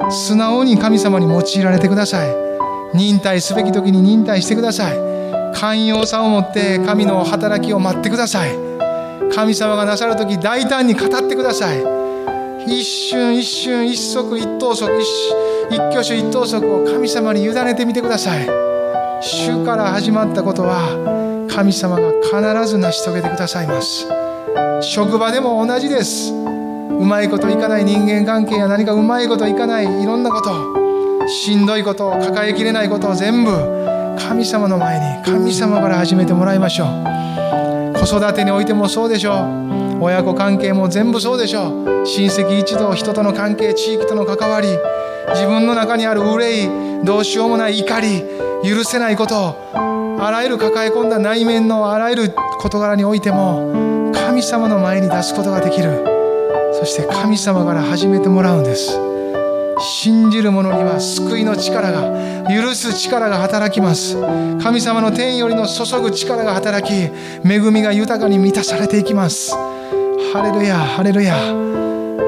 [0.09, 2.29] 素直に神様に用いられてください。
[2.93, 5.08] 忍耐すべき時に忍耐してください。
[5.53, 8.51] 寛容さを持って神の働きを待ってください。
[9.33, 11.83] 神様がなさる時大胆に語ってください。
[12.67, 14.89] 一瞬一瞬一足一投足
[15.69, 18.47] 一挙手一投足を神様に委ねてみてください。
[19.21, 24.07] 主から始まったことは神様が必ず成し遂げてくださいます。
[24.81, 26.33] 職場でも同じです。
[26.33, 31.27] うまいこといかない人間関係や何かうまいこといかないいろんなこと。
[31.27, 33.51] しんどいことを抱えきれないことを全部
[34.19, 37.99] 神様の前に神様から始めてもらいましょう。
[37.99, 40.03] 子育てにおいてもそうでしょう。
[40.03, 42.05] 親子関係も全部そうでしょう。
[42.05, 44.67] 親戚一同人との関係地域との関わり
[45.33, 46.69] 自分の中にある憂い
[47.03, 48.23] どうしようもない怒り
[48.63, 56.05] 許せないことあらゆる抱え込んだ内面のあらゆる事柄においても神様の前に出すことができる。
[56.79, 59.08] そして神様から始めてもらうんです。
[59.79, 64.17] 信じる者には救いの力が許す力が働きます。
[64.61, 66.93] 神様の天よりの注ぐ力が働き
[67.45, 69.55] 恵みが豊かに満たされていきます。
[70.33, 71.35] ハレルヤハレルヤ。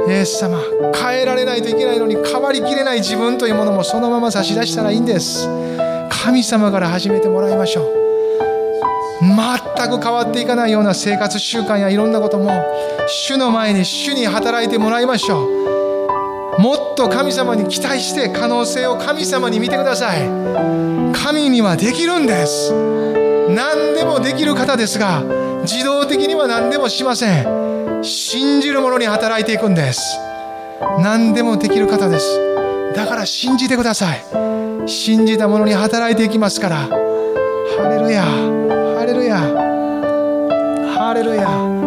[0.08, 0.60] イエス様
[0.96, 5.48] 変えられないといけないのに変わりきれない自分というものもそのまま差し出したらいいんです。
[6.10, 8.02] 神様から始めてもらいましょう。
[9.22, 12.52] 全く変わっていかないような生活習慣やいろんなことも
[13.08, 15.81] 主の前に主に働いてもらいましょう。
[16.60, 20.22] もっと神様に期待して可能性を神様に見てください。
[21.14, 22.74] 神にはできるんです。
[23.50, 25.24] 何でもできる方ですが
[25.64, 28.04] 自動的には何でもしません。
[28.04, 30.02] 信じる者に働いていくんです。
[31.02, 32.40] 何でもできる方です。
[32.96, 34.24] だから信じてください。
[34.88, 36.76] 信じた者に働いていきますから。
[36.78, 38.24] ハレルヤ。
[38.24, 39.38] ハレルヤ。
[39.38, 41.46] ハレルヤ。
[41.48, 41.81] ハレルヤ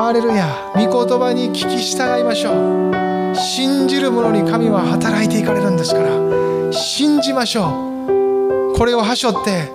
[0.00, 3.36] ハレルヤ御言葉に聞き従いましょう。
[3.36, 7.66] 信じる者に神は働いていかれるんですから信じましょ
[8.08, 8.72] う。
[8.78, 9.70] これをはしょって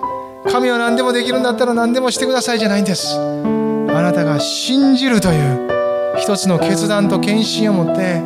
[0.50, 3.16] 神は何でもできるんだったら何でもしてくださいじゃないんです。
[3.16, 8.20] あなたが信じるという一つの決断と献身を持って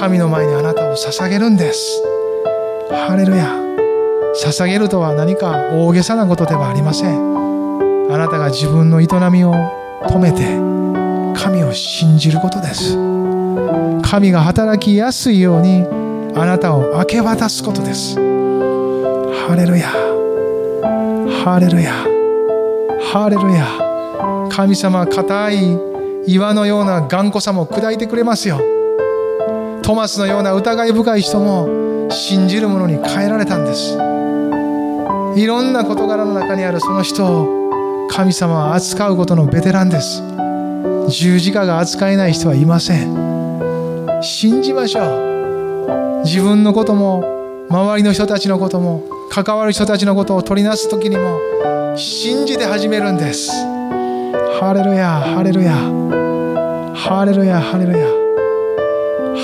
[0.00, 2.02] 神の前にあなたを捧げるんです。
[2.90, 3.52] ハレルヤ
[4.42, 8.10] 捧げるとは何か大げさなことではありません。
[8.10, 9.52] あなたが自分の営みを
[10.08, 10.83] 止めて
[11.34, 12.96] 神を信じることです。
[14.02, 15.86] 神が働きやすいように
[16.34, 18.16] あなたを明け渡すことです。
[18.16, 19.88] ハレルヤ。
[21.44, 21.92] ハレルヤ。
[23.12, 24.48] ハレルヤ。
[24.50, 25.78] 神様は硬い
[26.26, 28.60] 岩のような頑固さも砕いてくれますよ。
[29.82, 33.92] トマスのような疑い深い人も信じる者に変えられたんです。
[35.36, 40.22] いろんな事柄の中にあるその人を神様は扱うことのベテランです。
[41.08, 44.20] 十字架が扱えない人はいません。
[44.22, 46.22] 信じましょう。
[46.24, 53.50] 自分のことも周りの人たちのことも関わる人たちのことを取りなす時にも信じて始めるんです。
[54.60, 55.74] ハレルヤハレルヤ。
[56.94, 58.06] ハレルヤハレルヤ。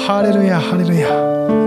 [0.07, 1.60] ハレルヤハレルヤ。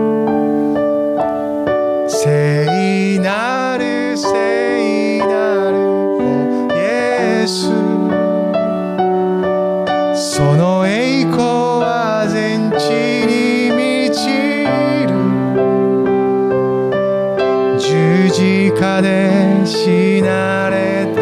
[18.34, 19.30] 十字架で
[19.64, 21.22] 死なれた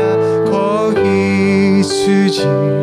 [0.49, 2.80] 子羊